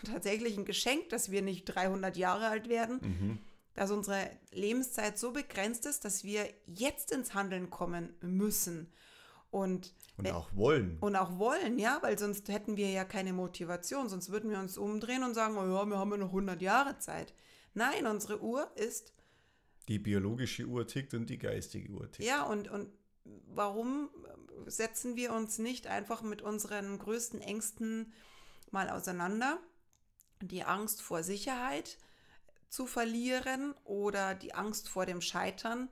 tatsächlich 0.03 0.57
ein 0.57 0.65
Geschenk, 0.65 1.09
dass 1.09 1.31
wir 1.31 1.41
nicht 1.41 1.65
300 1.65 2.17
Jahre 2.17 2.47
alt 2.47 2.69
werden, 2.69 2.99
mhm. 3.01 3.39
Dass 3.75 3.91
unsere 3.91 4.29
Lebenszeit 4.51 5.17
so 5.17 5.31
begrenzt 5.31 5.85
ist, 5.85 6.05
dass 6.05 6.23
wir 6.23 6.47
jetzt 6.67 7.11
ins 7.11 7.33
Handeln 7.33 7.69
kommen 7.69 8.13
müssen. 8.21 8.91
Und, 9.49 9.93
und 10.17 10.31
auch 10.31 10.55
wollen. 10.55 10.97
Und 10.99 11.15
auch 11.15 11.37
wollen, 11.37 11.77
ja, 11.77 11.99
weil 12.01 12.17
sonst 12.17 12.49
hätten 12.49 12.75
wir 12.75 12.89
ja 12.89 13.05
keine 13.05 13.33
Motivation, 13.33 14.09
sonst 14.09 14.31
würden 14.31 14.49
wir 14.49 14.59
uns 14.59 14.77
umdrehen 14.77 15.23
und 15.23 15.35
sagen, 15.35 15.57
oh 15.57 15.65
ja, 15.65 15.85
wir 15.85 15.97
haben 15.97 16.11
ja 16.11 16.17
noch 16.17 16.29
100 16.29 16.61
Jahre 16.61 16.97
Zeit. 16.97 17.33
Nein, 17.75 18.07
unsere 18.07 18.41
Uhr 18.41 18.71
ist 18.75 19.13
die 19.87 19.99
biologische 19.99 20.65
Uhr 20.65 20.87
tickt 20.87 21.13
und 21.13 21.29
die 21.29 21.37
geistige 21.37 21.91
Uhr 21.91 22.11
tickt. 22.11 22.27
Ja, 22.27 22.43
und, 22.43 22.69
und 22.69 22.89
warum 23.25 24.09
setzen 24.65 25.15
wir 25.15 25.33
uns 25.33 25.59
nicht 25.59 25.87
einfach 25.87 26.21
mit 26.21 26.41
unseren 26.41 26.97
größten 26.97 27.41
Ängsten 27.41 28.13
mal 28.71 28.89
auseinander? 28.89 29.59
Die 30.41 30.63
Angst 30.63 31.01
vor 31.01 31.23
Sicherheit 31.23 31.97
zu 32.73 32.87
verlieren 32.87 33.75
oder 33.83 34.33
die 34.33 34.55
Angst 34.55 34.89
vor 34.89 35.05
dem 35.05 35.21
Scheitern 35.21 35.89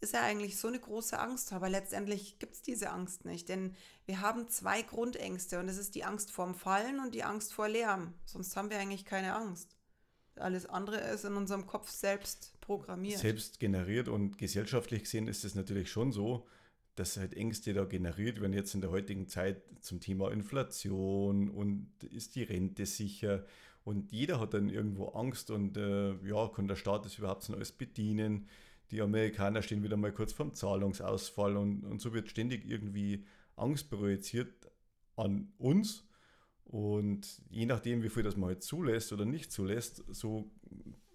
ist 0.00 0.12
ja 0.12 0.22
eigentlich 0.22 0.58
so 0.58 0.66
eine 0.66 0.80
große 0.80 1.16
Angst, 1.16 1.52
aber 1.52 1.68
letztendlich 1.68 2.40
gibt 2.40 2.54
es 2.54 2.62
diese 2.62 2.90
Angst 2.90 3.24
nicht, 3.24 3.48
denn 3.48 3.76
wir 4.06 4.20
haben 4.20 4.48
zwei 4.48 4.82
Grundängste 4.82 5.60
und 5.60 5.68
es 5.68 5.78
ist 5.78 5.94
die 5.94 6.02
Angst 6.02 6.32
vorm 6.32 6.56
Fallen 6.56 6.98
und 6.98 7.14
die 7.14 7.22
Angst 7.22 7.54
vor 7.54 7.68
Lärm. 7.68 8.12
Sonst 8.24 8.56
haben 8.56 8.70
wir 8.70 8.78
eigentlich 8.78 9.04
keine 9.04 9.36
Angst. 9.36 9.76
Alles 10.34 10.66
andere 10.66 10.96
ist 10.96 11.24
in 11.24 11.34
unserem 11.34 11.64
Kopf 11.64 11.90
selbst 11.90 12.60
programmiert. 12.60 13.20
Selbst 13.20 13.60
generiert 13.60 14.08
und 14.08 14.36
gesellschaftlich 14.36 15.04
gesehen 15.04 15.28
ist 15.28 15.44
es 15.44 15.54
natürlich 15.54 15.92
schon 15.92 16.10
so, 16.10 16.48
dass 16.96 17.16
halt 17.18 17.34
Ängste 17.34 17.72
da 17.72 17.84
generiert 17.84 18.40
werden 18.40 18.52
jetzt 18.52 18.74
in 18.74 18.80
der 18.80 18.90
heutigen 18.90 19.28
Zeit 19.28 19.62
zum 19.80 20.00
Thema 20.00 20.32
Inflation 20.32 21.48
und 21.50 21.88
ist 22.02 22.34
die 22.34 22.42
Rente 22.42 22.84
sicher 22.84 23.44
und 23.86 24.10
jeder 24.10 24.40
hat 24.40 24.52
dann 24.52 24.68
irgendwo 24.68 25.10
Angst 25.10 25.48
und 25.52 25.76
äh, 25.76 26.14
ja, 26.26 26.48
kann 26.48 26.66
der 26.66 26.74
Staat 26.74 27.04
das 27.04 27.18
überhaupt 27.18 27.48
noch 27.48 27.54
alles 27.54 27.70
bedienen? 27.70 28.48
Die 28.90 29.00
Amerikaner 29.00 29.62
stehen 29.62 29.84
wieder 29.84 29.96
mal 29.96 30.10
kurz 30.10 30.32
vorm 30.32 30.54
Zahlungsausfall 30.54 31.56
und, 31.56 31.84
und 31.84 32.00
so 32.00 32.12
wird 32.12 32.28
ständig 32.28 32.68
irgendwie 32.68 33.24
Angst 33.54 33.88
projiziert 33.88 34.68
an 35.14 35.52
uns 35.58 36.04
und 36.64 37.40
je 37.48 37.64
nachdem, 37.64 38.02
wie 38.02 38.08
viel 38.08 38.24
das 38.24 38.36
man 38.36 38.48
halt 38.48 38.64
zulässt 38.64 39.12
oder 39.12 39.24
nicht 39.24 39.52
zulässt, 39.52 40.02
so 40.08 40.50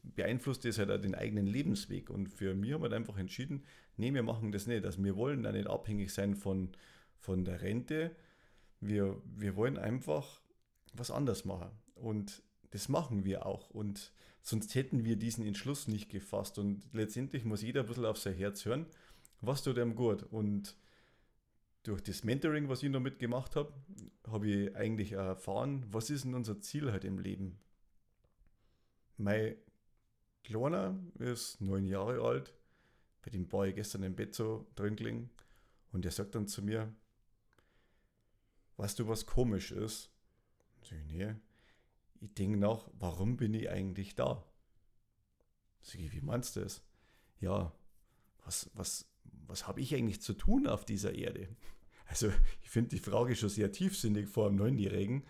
beeinflusst 0.03 0.63
das 0.63 0.77
halt 0.77 0.91
auch 0.91 1.01
den 1.01 1.13
eigenen 1.13 1.47
Lebensweg. 1.47 2.09
Und 2.09 2.29
für 2.29 2.55
mich 2.55 2.71
haben 2.71 2.83
wir 2.83 2.91
einfach 2.93 3.17
entschieden, 3.17 3.65
nee, 3.97 4.13
wir 4.13 4.23
machen 4.23 4.53
das 4.53 4.65
nicht. 4.65 4.85
Also 4.85 5.03
wir 5.03 5.17
wollen 5.17 5.43
da 5.43 5.51
nicht 5.51 5.67
abhängig 5.67 6.13
sein 6.13 6.35
von, 6.37 6.69
von 7.17 7.43
der 7.43 7.61
Rente. 7.61 8.15
Wir, 8.79 9.21
wir 9.25 9.57
wollen 9.57 9.77
einfach 9.77 10.39
was 10.93 11.11
anders 11.11 11.43
machen. 11.43 11.71
Und 11.95 12.41
das 12.71 12.89
machen 12.89 13.23
wir 13.23 13.45
auch. 13.45 13.69
Und 13.69 14.11
sonst 14.41 14.75
hätten 14.75 15.05
wir 15.05 15.15
diesen 15.15 15.45
Entschluss 15.45 15.87
nicht 15.87 16.09
gefasst. 16.09 16.57
Und 16.57 16.83
letztendlich 16.93 17.45
muss 17.45 17.61
jeder 17.61 17.81
ein 17.81 17.87
bisschen 17.87 18.05
auf 18.05 18.17
sein 18.17 18.33
Herz 18.33 18.65
hören, 18.65 18.85
was 19.41 19.63
tut 19.63 19.77
ihm 19.77 19.95
gut. 19.95 20.23
Und 20.23 20.75
durch 21.83 22.01
das 22.01 22.23
Mentoring, 22.23 22.69
was 22.69 22.83
ich 22.83 22.89
noch 22.89 22.99
mitgemacht 22.99 23.55
habe, 23.55 23.73
habe 24.27 24.47
ich 24.47 24.75
eigentlich 24.75 25.13
erfahren, 25.13 25.85
was 25.89 26.09
ist 26.09 26.25
denn 26.25 26.35
unser 26.35 26.59
Ziel 26.61 26.91
halt 26.91 27.05
im 27.05 27.19
Leben. 27.19 27.59
Mein 29.17 29.55
Kleiner 30.43 30.99
ist 31.19 31.61
neun 31.61 31.85
Jahre 31.85 32.21
alt, 32.21 32.53
bei 33.23 33.29
dem 33.29 33.51
war 33.51 33.67
ich 33.67 33.75
gestern 33.75 34.03
im 34.03 34.15
Bett 34.15 34.33
so 34.33 34.67
drin 34.75 34.95
gelegen 34.95 35.29
und 35.91 36.03
der 36.03 36.11
sagt 36.11 36.33
dann 36.35 36.47
zu 36.47 36.63
mir, 36.63 36.91
weißt 38.77 38.97
du, 38.99 39.07
was 39.07 39.25
komisch 39.25 39.71
ist? 39.71 40.09
Ich, 40.81 40.91
nee. 41.07 41.35
Ich 42.21 42.33
denke 42.35 42.57
nach, 42.57 42.87
warum 42.99 43.35
bin 43.35 43.53
ich 43.53 43.69
eigentlich 43.69 44.15
da? 44.15 44.45
Sag 45.81 45.99
ich, 45.99 46.13
wie 46.13 46.21
meinst 46.21 46.55
du 46.55 46.61
das? 46.61 46.83
Ja, 47.39 47.73
was, 48.45 48.69
was, 48.75 49.11
was 49.47 49.67
habe 49.67 49.81
ich 49.81 49.93
eigentlich 49.95 50.21
zu 50.21 50.33
tun 50.33 50.67
auf 50.67 50.85
dieser 50.85 51.13
Erde? 51.15 51.49
Also 52.05 52.31
ich 52.61 52.69
finde 52.69 52.89
die 52.89 52.99
Frage 52.99 53.35
schon 53.35 53.49
sehr 53.49 53.71
tiefsinnig 53.71 54.27
vor 54.27 54.47
einem 54.47 54.57
Neunjährigen 54.57 55.23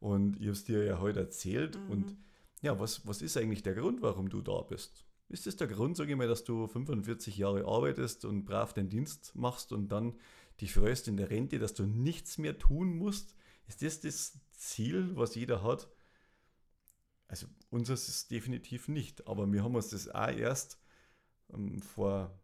und 0.00 0.36
ich 0.36 0.42
habe 0.42 0.52
es 0.52 0.64
dir 0.64 0.84
ja 0.84 1.00
heute 1.00 1.20
erzählt 1.20 1.78
mhm. 1.78 1.90
und 1.90 2.16
ja, 2.60 2.78
was, 2.80 3.06
was 3.06 3.22
ist 3.22 3.36
eigentlich 3.36 3.62
der 3.62 3.74
Grund, 3.74 4.02
warum 4.02 4.28
du 4.28 4.40
da 4.40 4.60
bist? 4.62 5.04
Ist 5.28 5.46
das 5.46 5.56
der 5.56 5.68
Grund, 5.68 5.96
sage 5.96 6.12
ich 6.12 6.16
mal, 6.16 6.28
dass 6.28 6.44
du 6.44 6.66
45 6.66 7.36
Jahre 7.36 7.66
arbeitest 7.66 8.24
und 8.24 8.44
brav 8.44 8.72
den 8.72 8.88
Dienst 8.88 9.34
machst 9.34 9.72
und 9.72 9.88
dann 9.92 10.14
dich 10.60 10.74
freust 10.74 11.08
in 11.08 11.16
der 11.16 11.30
Rente, 11.30 11.58
dass 11.58 11.74
du 11.74 11.84
nichts 11.84 12.36
mehr 12.38 12.58
tun 12.58 12.96
musst? 12.96 13.34
Ist 13.66 13.82
das 13.82 14.00
das 14.00 14.38
Ziel, 14.52 15.16
was 15.16 15.34
jeder 15.34 15.62
hat? 15.62 15.88
Also 17.34 17.48
unseres 17.68 18.08
ist 18.08 18.30
definitiv 18.30 18.86
nicht, 18.86 19.26
aber 19.26 19.52
wir 19.52 19.64
haben 19.64 19.74
uns 19.74 19.88
das 19.88 20.08
auch 20.08 20.28
erst 20.28 20.78
ähm, 21.52 21.82
vor 21.82 22.38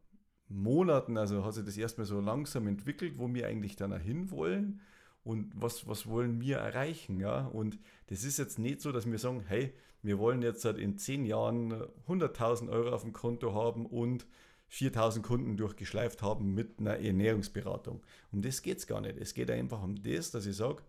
Monaten, 0.48 1.16
also 1.16 1.44
hat 1.44 1.54
sich 1.54 1.64
das 1.64 1.76
erstmal 1.76 2.06
so 2.06 2.20
langsam 2.20 2.66
entwickelt, 2.66 3.16
wo 3.16 3.32
wir 3.32 3.46
eigentlich 3.46 3.76
dann 3.76 3.96
hin 4.00 4.32
wollen 4.32 4.80
und 5.22 5.52
was, 5.54 5.86
was 5.86 6.08
wollen 6.08 6.40
wir 6.40 6.56
erreichen. 6.56 7.20
Ja? 7.20 7.46
Und 7.46 7.78
das 8.08 8.24
ist 8.24 8.36
jetzt 8.36 8.58
nicht 8.58 8.80
so, 8.80 8.90
dass 8.90 9.08
wir 9.08 9.16
sagen, 9.20 9.44
hey, 9.46 9.72
wir 10.02 10.18
wollen 10.18 10.42
jetzt 10.42 10.64
halt 10.64 10.76
in 10.76 10.98
zehn 10.98 11.24
Jahren 11.24 11.72
100.000 12.08 12.68
Euro 12.68 12.92
auf 12.92 13.02
dem 13.02 13.12
Konto 13.12 13.54
haben 13.54 13.86
und 13.86 14.26
4000 14.70 15.24
Kunden 15.24 15.56
durchgeschleift 15.56 16.20
haben 16.20 16.52
mit 16.52 16.80
einer 16.80 16.98
Ernährungsberatung. 16.98 18.02
Um 18.32 18.42
das 18.42 18.62
geht 18.62 18.78
es 18.78 18.88
gar 18.88 19.00
nicht. 19.00 19.18
Es 19.18 19.34
geht 19.34 19.52
einfach 19.52 19.84
um 19.84 20.02
das, 20.02 20.32
dass 20.32 20.46
ich 20.46 20.56
sage, 20.56 20.82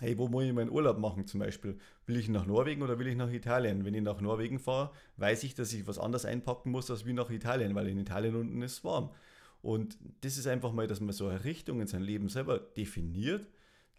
hey, 0.00 0.16
wo 0.16 0.28
muss 0.28 0.44
ich 0.44 0.52
meinen 0.52 0.70
Urlaub 0.70 0.98
machen 0.98 1.26
zum 1.26 1.40
Beispiel? 1.40 1.78
Will 2.06 2.16
ich 2.16 2.28
nach 2.28 2.46
Norwegen 2.46 2.82
oder 2.82 2.98
will 2.98 3.06
ich 3.06 3.16
nach 3.16 3.30
Italien? 3.30 3.84
Wenn 3.84 3.94
ich 3.94 4.02
nach 4.02 4.20
Norwegen 4.20 4.58
fahre, 4.58 4.92
weiß 5.16 5.44
ich, 5.44 5.54
dass 5.54 5.72
ich 5.72 5.86
was 5.86 5.98
anderes 5.98 6.24
einpacken 6.24 6.70
muss, 6.70 6.90
als 6.90 7.04
wie 7.04 7.12
nach 7.12 7.30
Italien, 7.30 7.74
weil 7.74 7.88
in 7.88 7.98
Italien 7.98 8.34
unten 8.34 8.62
ist 8.62 8.72
es 8.72 8.84
warm. 8.84 9.10
Und 9.62 9.98
das 10.22 10.38
ist 10.38 10.46
einfach 10.46 10.72
mal, 10.72 10.86
dass 10.86 11.00
man 11.00 11.12
so 11.12 11.28
eine 11.28 11.44
Richtung 11.44 11.80
in 11.80 11.86
sein 11.86 12.02
Leben 12.02 12.28
selber 12.28 12.58
definiert, 12.58 13.46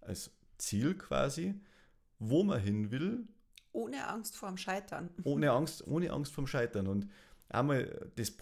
als 0.01 0.31
Ziel 0.57 0.95
quasi, 0.95 1.55
wo 2.19 2.43
man 2.43 2.59
hin 2.59 2.91
will. 2.91 3.27
Ohne 3.71 4.07
Angst 4.07 4.37
vorm 4.37 4.57
Scheitern. 4.57 5.09
Ohne 5.23 5.51
Angst, 5.51 5.87
ohne 5.87 6.11
Angst 6.11 6.33
vorm 6.33 6.47
Scheitern. 6.47 6.87
Und 6.87 7.07
einmal 7.49 8.11
das, 8.15 8.33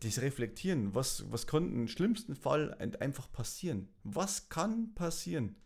das 0.00 0.20
Reflektieren, 0.22 0.94
was, 0.94 1.30
was 1.30 1.46
kann 1.46 1.72
im 1.72 1.88
schlimmsten 1.88 2.36
Fall 2.36 2.74
einfach 3.00 3.30
passieren? 3.30 3.88
Was 4.04 4.48
kann 4.48 4.94
passieren? 4.94 5.56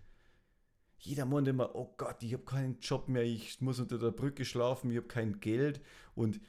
Jeder 1.05 1.25
meint 1.27 1.49
immer, 1.49 1.75
oh 1.75 1.93
Gott, 1.97 2.23
ich 2.23 2.33
habe 2.33 2.45
keinen 2.45 2.79
Job 2.79 3.09
mehr, 3.09 3.25
ich 3.25 3.61
muss 3.61 3.81
unter 3.81 3.99
der 3.99 4.13
Brücke 4.13 4.45
schlafen, 4.45 4.91
ich 4.91 4.97
habe 4.97 5.09
kein 5.09 5.41
Geld. 5.41 5.81
Und 6.15 6.41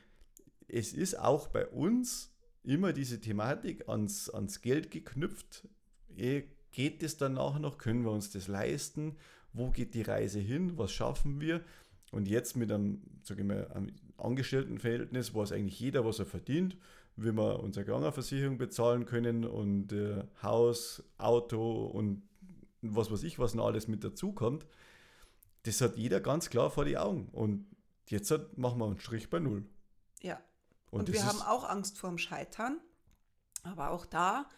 es 0.68 0.94
ist 0.94 1.20
auch 1.20 1.48
bei 1.48 1.68
uns 1.68 2.32
immer 2.64 2.94
diese 2.94 3.20
Thematik 3.20 3.90
ans, 3.90 4.30
ans 4.30 4.62
Geld 4.62 4.92
geknüpft. 4.92 5.68
Eh, 6.16 6.44
geht 6.72 7.02
es 7.02 7.18
danach 7.18 7.58
noch? 7.58 7.80
Können 7.80 8.04
wir 8.04 8.12
uns 8.12 8.30
das 8.30 8.48
leisten? 8.48 9.18
Wo 9.54 9.72
geht 9.72 9.96
die 9.96 10.04
Reise 10.04 10.40
hin? 10.40 10.78
Was 10.78 10.92
schaffen 10.92 11.42
wir? 11.42 11.64
Und 12.12 12.28
jetzt 12.28 12.56
mit 12.56 12.72
einem, 12.72 13.02
sage 13.24 13.42
ich 13.42 13.48
mal, 13.48 13.68
einem 13.70 13.92
Angestelltenverhältnis, 14.18 15.34
wo 15.34 15.42
es 15.42 15.52
eigentlich 15.52 15.80
jeder, 15.80 16.06
was 16.06 16.20
er 16.20 16.28
verdient, 16.28 16.78
will 17.16 17.34
wir 17.34 17.60
unsere 17.60 17.86
Krankenversicherung 17.86 18.60
bezahlen 18.60 19.06
können 19.06 19.46
und 19.46 19.94
äh, 19.94 20.24
Haus, 20.44 21.04
Auto 21.18 21.86
und 21.86 22.22
was 22.84 23.12
weiß 23.12 23.24
ich, 23.24 23.40
was 23.40 23.54
noch 23.54 23.66
alles 23.66 23.88
mit 23.88 24.04
dazukommt, 24.04 24.66
das 25.64 25.82
hat 25.82 25.98
jeder 25.98 26.20
ganz 26.20 26.50
klar 26.50 26.70
vor 26.70 26.86
die 26.86 26.98
Augen. 26.98 27.30
Und 27.32 27.66
jetzt 28.08 28.32
machen 28.58 28.80
wir 28.80 28.86
einen 28.86 29.00
Strich 29.00 29.30
bei 29.30 29.40
Null. 29.40 29.66
Ja. 30.22 30.42
Und, 30.92 31.02
und 31.02 31.14
wir 31.14 31.26
haben 31.26 31.42
auch 31.42 31.68
Angst 31.68 31.98
vorm 31.98 32.18
Scheitern. 32.18 32.80
Aber 33.64 33.92
auch 33.92 34.06
da 34.06 34.50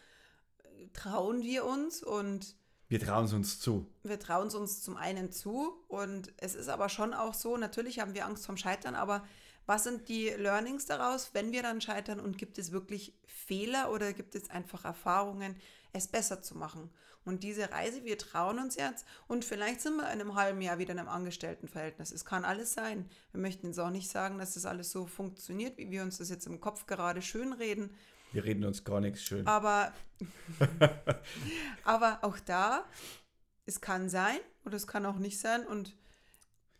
äh, 0.64 0.88
trauen 0.92 1.42
wir 1.42 1.64
uns 1.64 2.02
und 2.02 2.56
wir 2.88 3.00
trauen 3.00 3.24
es 3.24 3.32
uns 3.32 3.58
zu. 3.58 3.86
Wir 4.04 4.18
trauen 4.20 4.46
es 4.46 4.54
uns 4.54 4.82
zum 4.82 4.96
einen 4.96 5.32
zu 5.32 5.72
und 5.88 6.32
es 6.36 6.54
ist 6.54 6.68
aber 6.68 6.88
schon 6.88 7.14
auch 7.14 7.34
so, 7.34 7.56
natürlich 7.56 7.98
haben 7.98 8.14
wir 8.14 8.26
Angst 8.26 8.46
vorm 8.46 8.56
Scheitern, 8.56 8.94
aber 8.94 9.24
was 9.66 9.84
sind 9.84 10.08
die 10.08 10.28
Learnings 10.30 10.86
daraus, 10.86 11.30
wenn 11.34 11.52
wir 11.52 11.62
dann 11.62 11.80
scheitern 11.80 12.20
und 12.20 12.38
gibt 12.38 12.58
es 12.58 12.72
wirklich 12.72 13.12
Fehler 13.26 13.90
oder 13.92 14.12
gibt 14.12 14.34
es 14.34 14.48
einfach 14.50 14.84
Erfahrungen, 14.84 15.56
es 15.92 16.08
besser 16.08 16.42
zu 16.42 16.56
machen? 16.56 16.90
Und 17.24 17.42
diese 17.42 17.72
Reise, 17.72 18.04
wir 18.04 18.18
trauen 18.18 18.60
uns 18.60 18.76
jetzt 18.76 19.04
und 19.26 19.44
vielleicht 19.44 19.80
sind 19.80 19.96
wir 19.96 20.04
in 20.04 20.20
einem 20.20 20.36
halben 20.36 20.60
Jahr 20.60 20.78
wieder 20.78 20.92
in 20.92 21.00
einem 21.00 21.08
Angestelltenverhältnis. 21.08 22.12
Es 22.12 22.24
kann 22.24 22.44
alles 22.44 22.72
sein. 22.72 23.10
Wir 23.32 23.40
möchten 23.40 23.66
jetzt 23.66 23.80
auch 23.80 23.90
nicht 23.90 24.08
sagen, 24.08 24.38
dass 24.38 24.54
das 24.54 24.64
alles 24.64 24.92
so 24.92 25.06
funktioniert, 25.06 25.76
wie 25.76 25.90
wir 25.90 26.02
uns 26.02 26.18
das 26.18 26.30
jetzt 26.30 26.46
im 26.46 26.60
Kopf 26.60 26.86
gerade 26.86 27.22
schönreden. 27.22 27.90
Wir 28.32 28.44
reden 28.44 28.64
uns 28.64 28.84
gar 28.84 29.00
nichts 29.00 29.22
schön. 29.22 29.44
Aber, 29.44 29.92
aber 31.84 32.20
auch 32.22 32.38
da, 32.38 32.84
es 33.64 33.80
kann 33.80 34.08
sein 34.08 34.38
oder 34.64 34.76
es 34.76 34.86
kann 34.86 35.04
auch 35.04 35.18
nicht 35.18 35.40
sein 35.40 35.66
und 35.66 35.96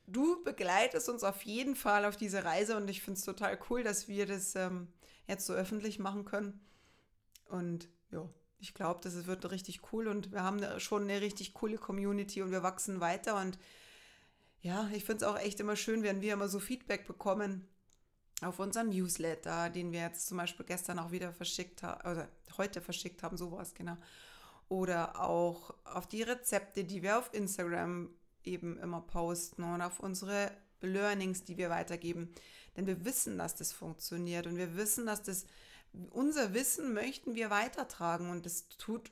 du 0.07 0.43
begleitest 0.45 1.09
uns 1.09 1.25
auf 1.25 1.43
jeden 1.43 1.77
Fall 1.77 2.05
auf 2.05 2.17
diese 2.17 2.45
Reise 2.45 2.77
und 2.77 2.89
ich 2.89 3.03
finde 3.03 3.19
es 3.19 3.25
total 3.25 3.59
cool, 3.71 3.83
dass 3.83 4.09
wir 4.09 4.27
das 4.27 4.55
ähm, 4.55 4.89
jetzt 5.27 5.47
so 5.47 5.53
öffentlich 5.53 5.99
machen 5.99 6.25
können. 6.25 6.61
Und 7.49 7.89
ja, 8.11 8.29
ich 8.59 8.75
glaube, 8.75 9.01
das 9.03 9.27
wird 9.27 9.51
richtig 9.51 9.93
cool 9.93 10.09
und 10.09 10.33
wir 10.33 10.43
haben 10.43 10.61
schon 10.81 11.05
eine 11.05 11.21
richtig 11.21 11.55
coole 11.55 11.79
Community 11.79 12.43
und 12.43 12.51
wir 12.51 12.63
wachsen 12.63 13.01
weiter 13.01 13.41
und 13.41 13.59
ja, 14.61 14.89
ich 14.93 15.05
finde 15.05 15.25
es 15.25 15.31
auch 15.31 15.39
echt 15.39 15.61
immer 15.61 15.77
schön, 15.77 16.03
wenn 16.03 16.23
wir 16.23 16.33
immer 16.33 16.49
so 16.49 16.59
Feedback 16.59 17.07
bekommen 17.07 17.69
auf 18.43 18.59
unseren 18.59 18.89
Newsletter, 18.89 19.71
den 19.71 19.93
wir 19.93 20.01
jetzt 20.01 20.27
zum 20.27 20.39
Beispiel 20.39 20.67
gestern 20.67 20.99
auch 20.99 21.11
wieder 21.11 21.33
verschickt 21.33 21.83
haben, 21.83 22.01
oder 22.11 22.29
heute 22.57 22.81
verschickt 22.81 23.23
haben, 23.23 23.37
sowas, 23.37 23.75
genau. 23.75 23.97
Oder 24.69 25.21
auch 25.21 25.75
auf 25.85 26.09
die 26.09 26.23
Rezepte, 26.23 26.85
die 26.85 27.03
wir 27.03 27.19
auf 27.19 27.33
Instagram 27.33 28.11
eben 28.47 28.79
immer 28.79 29.01
posten 29.01 29.63
und 29.63 29.83
auf 29.83 30.01
unsere 30.01 30.51
Learnings, 30.81 31.45
die 31.45 31.57
wir 31.57 31.71
weitergeben. 31.71 32.35
Denn 32.77 32.87
wir 32.87 33.05
wissen, 33.05 33.39
dass 33.39 33.55
das 33.55 33.73
funktioniert 33.73 34.47
und 34.47 34.57
wir 34.57 34.77
wissen, 34.77 35.07
dass 35.07 35.23
das 35.23 35.47
unser 36.11 36.53
Wissen 36.53 36.93
möchten 36.93 37.35
wir 37.35 37.51
weitertragen 37.51 38.31
und 38.31 38.45
das 38.45 38.69
tut 38.69 39.11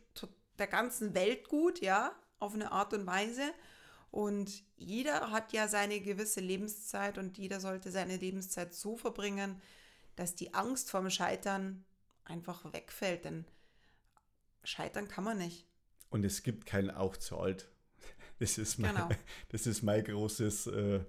der 0.58 0.66
ganzen 0.66 1.14
Welt 1.14 1.48
gut, 1.48 1.80
ja, 1.80 2.14
auf 2.38 2.54
eine 2.54 2.72
Art 2.72 2.92
und 2.92 3.06
Weise. 3.06 3.52
Und 4.10 4.62
jeder 4.76 5.30
hat 5.30 5.52
ja 5.52 5.66
seine 5.66 6.00
gewisse 6.00 6.40
Lebenszeit 6.40 7.18
und 7.18 7.38
jeder 7.38 7.58
sollte 7.58 7.90
seine 7.90 8.16
Lebenszeit 8.16 8.74
so 8.74 8.96
verbringen, 8.96 9.60
dass 10.14 10.36
die 10.36 10.54
Angst 10.54 10.90
vorm 10.90 11.10
Scheitern 11.10 11.84
einfach 12.24 12.72
wegfällt. 12.72 13.24
Denn 13.24 13.44
scheitern 14.62 15.08
kann 15.08 15.24
man 15.24 15.38
nicht. 15.38 15.66
Und 16.10 16.24
es 16.24 16.44
gibt 16.44 16.66
keinen 16.66 16.90
auch 16.90 17.16
zu 17.16 17.38
alt. 17.38 17.68
Das 18.38 18.58
ist 18.58 18.78
mein, 18.78 18.94
genau. 18.94 19.08
das 19.48 19.66
ist 19.66 19.82
mein 19.82 20.02
großes 20.04 20.66
äh, 20.68 21.00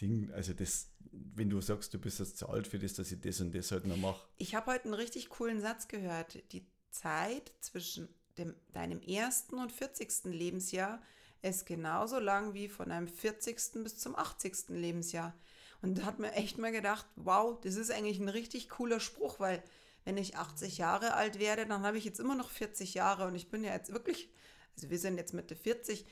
Ding. 0.00 0.30
Also 0.32 0.52
das, 0.52 0.90
wenn 1.10 1.50
du 1.50 1.60
sagst, 1.60 1.94
du 1.94 1.98
bist 1.98 2.18
jetzt 2.18 2.38
zu 2.38 2.48
alt 2.48 2.66
für 2.66 2.78
das, 2.78 2.94
dass 2.94 3.10
ich 3.12 3.20
das 3.20 3.40
und 3.40 3.54
das 3.54 3.70
halt 3.70 3.86
noch 3.86 3.96
mache. 3.96 4.26
Ich 4.38 4.54
habe 4.54 4.72
heute 4.72 4.84
einen 4.84 4.94
richtig 4.94 5.28
coolen 5.30 5.60
Satz 5.60 5.88
gehört. 5.88 6.42
Die 6.52 6.66
Zeit 6.90 7.52
zwischen 7.60 8.08
dem, 8.38 8.54
deinem 8.72 9.00
ersten 9.00 9.58
und 9.58 9.72
40. 9.72 10.24
Lebensjahr 10.24 11.02
ist 11.42 11.66
genauso 11.66 12.18
lang 12.18 12.54
wie 12.54 12.68
von 12.68 12.90
deinem 12.90 13.08
40. 13.08 13.56
bis 13.82 13.98
zum 13.98 14.16
80. 14.16 14.68
Lebensjahr. 14.68 15.34
Und 15.82 15.98
da 15.98 16.02
hat 16.02 16.18
mir 16.18 16.32
echt 16.32 16.58
mal 16.58 16.72
gedacht, 16.72 17.06
wow, 17.16 17.58
das 17.60 17.76
ist 17.76 17.90
eigentlich 17.90 18.18
ein 18.18 18.28
richtig 18.28 18.68
cooler 18.68 19.00
Spruch, 19.00 19.40
weil 19.40 19.62
wenn 20.04 20.16
ich 20.16 20.36
80 20.36 20.78
Jahre 20.78 21.14
alt 21.14 21.38
werde, 21.38 21.66
dann 21.66 21.82
habe 21.82 21.98
ich 21.98 22.04
jetzt 22.04 22.20
immer 22.20 22.34
noch 22.34 22.50
40 22.50 22.94
Jahre 22.94 23.26
und 23.26 23.34
ich 23.34 23.48
bin 23.48 23.64
ja 23.64 23.72
jetzt 23.72 23.92
wirklich, 23.92 24.30
also 24.76 24.90
wir 24.90 24.98
sind 24.98 25.16
jetzt 25.16 25.32
Mitte 25.32 25.56
40, 25.56 26.04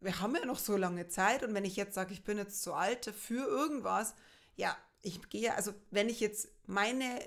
wir 0.00 0.20
haben 0.20 0.34
ja 0.34 0.46
noch 0.46 0.58
so 0.58 0.76
lange 0.76 1.08
Zeit 1.08 1.42
und 1.42 1.54
wenn 1.54 1.64
ich 1.64 1.76
jetzt 1.76 1.94
sage, 1.94 2.12
ich 2.12 2.24
bin 2.24 2.38
jetzt 2.38 2.62
zu 2.62 2.74
alt 2.74 3.06
für 3.06 3.46
irgendwas, 3.46 4.14
ja, 4.56 4.76
ich 5.02 5.28
gehe, 5.28 5.54
also 5.54 5.72
wenn 5.90 6.08
ich 6.08 6.20
jetzt 6.20 6.48
meine, 6.66 7.20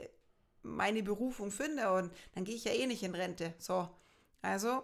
meine 0.61 1.03
Berufung 1.03 1.51
finde 1.51 1.91
und 1.93 2.11
dann 2.33 2.43
gehe 2.43 2.55
ich 2.55 2.63
ja 2.63 2.71
eh 2.71 2.87
nicht 2.87 3.03
in 3.03 3.15
Rente. 3.15 3.53
So, 3.59 3.89
also 4.41 4.83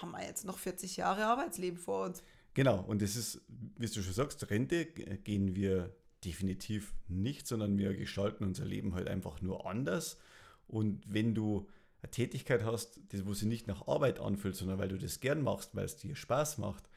haben 0.00 0.12
wir 0.12 0.24
jetzt 0.24 0.44
noch 0.44 0.58
40 0.58 0.96
Jahre 0.96 1.26
Arbeitsleben 1.26 1.78
vor 1.78 2.06
uns. 2.06 2.22
Genau, 2.54 2.80
und 2.80 3.02
das 3.02 3.16
ist, 3.16 3.40
wie 3.76 3.86
du 3.86 4.02
schon 4.02 4.12
sagst, 4.12 4.50
Rente 4.50 4.86
gehen 4.86 5.54
wir 5.54 5.94
definitiv 6.24 6.94
nicht, 7.06 7.46
sondern 7.46 7.78
wir 7.78 7.94
gestalten 7.94 8.44
unser 8.44 8.64
Leben 8.64 8.94
halt 8.94 9.08
einfach 9.08 9.40
nur 9.40 9.66
anders. 9.66 10.18
Und 10.66 11.02
wenn 11.06 11.34
du 11.34 11.68
eine 12.02 12.10
Tätigkeit 12.10 12.64
hast, 12.64 13.00
wo 13.24 13.34
sie 13.34 13.46
nicht 13.46 13.66
nach 13.66 13.86
Arbeit 13.86 14.18
anfühlt, 14.18 14.56
sondern 14.56 14.78
weil 14.78 14.88
du 14.88 14.98
das 14.98 15.20
gern 15.20 15.42
machst, 15.42 15.74
weil 15.74 15.84
es 15.84 15.96
dir 15.96 16.16
Spaß 16.16 16.58
macht, 16.58 16.87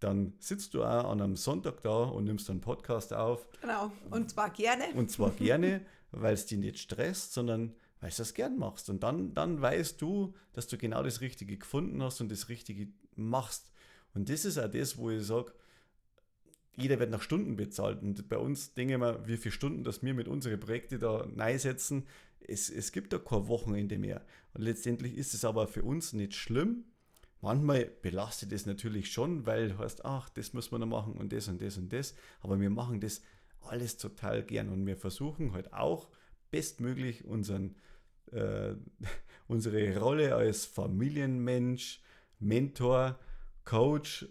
dann 0.00 0.34
sitzt 0.38 0.74
du 0.74 0.82
auch 0.82 1.10
an 1.10 1.20
einem 1.20 1.36
Sonntag 1.36 1.82
da 1.82 2.04
und 2.04 2.24
nimmst 2.24 2.50
einen 2.50 2.60
Podcast 2.60 3.12
auf. 3.12 3.46
Genau, 3.60 3.92
und 4.10 4.30
zwar 4.30 4.50
gerne. 4.50 4.84
Und 4.94 5.10
zwar 5.10 5.30
gerne, 5.30 5.82
weil 6.10 6.34
es 6.34 6.46
dich 6.46 6.58
nicht 6.58 6.78
stresst, 6.78 7.32
sondern 7.32 7.74
weil 8.00 8.10
du 8.10 8.16
das 8.16 8.34
gern 8.34 8.58
machst. 8.58 8.88
Und 8.90 9.02
dann, 9.02 9.34
dann 9.34 9.60
weißt 9.60 10.00
du, 10.00 10.34
dass 10.52 10.66
du 10.66 10.78
genau 10.78 11.02
das 11.02 11.20
Richtige 11.20 11.56
gefunden 11.56 12.02
hast 12.02 12.20
und 12.20 12.30
das 12.30 12.48
Richtige 12.48 12.88
machst. 13.14 13.70
Und 14.14 14.28
das 14.28 14.44
ist 14.44 14.58
auch 14.58 14.70
das, 14.70 14.96
wo 14.96 15.10
ich 15.10 15.24
sage, 15.24 15.52
jeder 16.76 16.98
wird 16.98 17.10
nach 17.10 17.22
Stunden 17.22 17.56
bezahlt. 17.56 18.02
Und 18.02 18.28
bei 18.28 18.38
uns 18.38 18.74
denke 18.74 18.94
ich 18.94 18.98
mal, 18.98 19.26
wie 19.26 19.36
viele 19.36 19.52
Stunden, 19.52 19.84
dass 19.84 20.02
wir 20.02 20.14
mit 20.14 20.28
unseren 20.28 20.58
Projekten 20.58 20.98
da 20.98 21.26
neisetzen, 21.26 22.06
es, 22.40 22.70
es 22.70 22.92
gibt 22.92 23.12
da 23.12 23.18
kein 23.18 23.48
Wochenende 23.48 23.98
mehr. 23.98 24.24
Und 24.54 24.62
letztendlich 24.62 25.16
ist 25.16 25.34
es 25.34 25.44
aber 25.44 25.68
für 25.68 25.82
uns 25.82 26.12
nicht 26.12 26.34
schlimm, 26.34 26.84
Manchmal 27.42 27.86
belastet 28.02 28.52
es 28.52 28.66
natürlich 28.66 29.10
schon, 29.10 29.46
weil 29.46 29.70
du 29.70 29.78
heißt, 29.78 30.04
ach, 30.04 30.28
das 30.28 30.52
muss 30.52 30.70
man 30.70 30.82
noch 30.82 30.86
machen 30.86 31.14
und 31.14 31.32
das 31.32 31.48
und 31.48 31.62
das 31.62 31.78
und 31.78 31.92
das. 31.92 32.14
Aber 32.40 32.60
wir 32.60 32.68
machen 32.70 33.00
das 33.00 33.22
alles 33.62 33.96
total 33.96 34.42
gern 34.42 34.68
und 34.68 34.86
wir 34.86 34.96
versuchen 34.96 35.52
halt 35.52 35.72
auch 35.72 36.10
bestmöglich 36.50 37.24
unseren, 37.24 37.76
äh, 38.32 38.74
unsere 39.48 39.98
Rolle 39.98 40.34
als 40.34 40.66
Familienmensch, 40.66 42.02
Mentor, 42.38 43.18
Coach, 43.64 44.28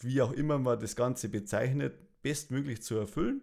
wie 0.00 0.20
auch 0.22 0.32
immer 0.32 0.58
man 0.58 0.80
das 0.80 0.96
Ganze 0.96 1.28
bezeichnet, 1.28 1.94
bestmöglich 2.22 2.82
zu 2.82 2.96
erfüllen. 2.96 3.42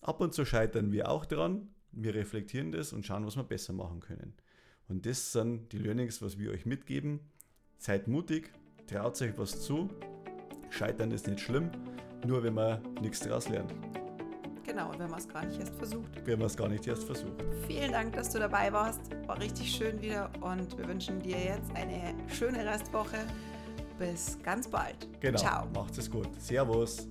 Ab 0.00 0.20
und 0.20 0.32
zu 0.32 0.44
scheitern 0.44 0.92
wir 0.92 1.10
auch 1.10 1.26
dran. 1.26 1.74
Wir 1.92 2.14
reflektieren 2.14 2.72
das 2.72 2.92
und 2.92 3.04
schauen, 3.04 3.26
was 3.26 3.36
wir 3.36 3.44
besser 3.44 3.72
machen 3.72 4.00
können. 4.00 4.34
Und 4.88 5.04
das 5.04 5.32
sind 5.32 5.72
die 5.72 5.78
Learnings, 5.78 6.22
was 6.22 6.38
wir 6.38 6.52
euch 6.52 6.64
mitgeben 6.64 7.20
Seid 7.78 8.08
mutig, 8.08 8.52
traut 8.86 9.20
euch 9.22 9.36
was 9.36 9.60
zu. 9.60 9.88
Scheitern 10.70 11.10
ist 11.10 11.26
nicht 11.26 11.40
schlimm, 11.40 11.70
nur 12.26 12.42
wenn 12.42 12.54
man 12.54 12.80
nichts 13.00 13.20
daraus 13.20 13.48
lernt. 13.48 13.72
Genau, 14.64 14.90
wenn 14.98 15.08
man 15.08 15.20
es 15.20 15.28
gar 15.28 15.44
nicht 15.44 15.60
erst 15.60 15.74
versucht. 15.76 16.26
Wenn 16.26 16.38
man 16.38 16.48
es 16.48 16.56
gar 16.56 16.68
nicht 16.68 16.86
erst 16.86 17.04
versucht. 17.04 17.44
Vielen 17.66 17.92
Dank, 17.92 18.14
dass 18.14 18.30
du 18.30 18.38
dabei 18.38 18.72
warst. 18.72 19.00
War 19.26 19.40
richtig 19.40 19.70
schön 19.70 20.00
wieder 20.02 20.28
und 20.40 20.76
wir 20.76 20.88
wünschen 20.88 21.20
dir 21.20 21.38
jetzt 21.38 21.74
eine 21.74 22.14
schöne 22.28 22.64
Restwoche. 22.66 23.18
Bis 23.98 24.36
ganz 24.42 24.68
bald. 24.68 25.08
Genau. 25.20 25.38
Ciao. 25.38 25.66
Macht 25.72 25.96
es 25.96 26.10
gut. 26.10 26.28
Servus. 26.40 27.08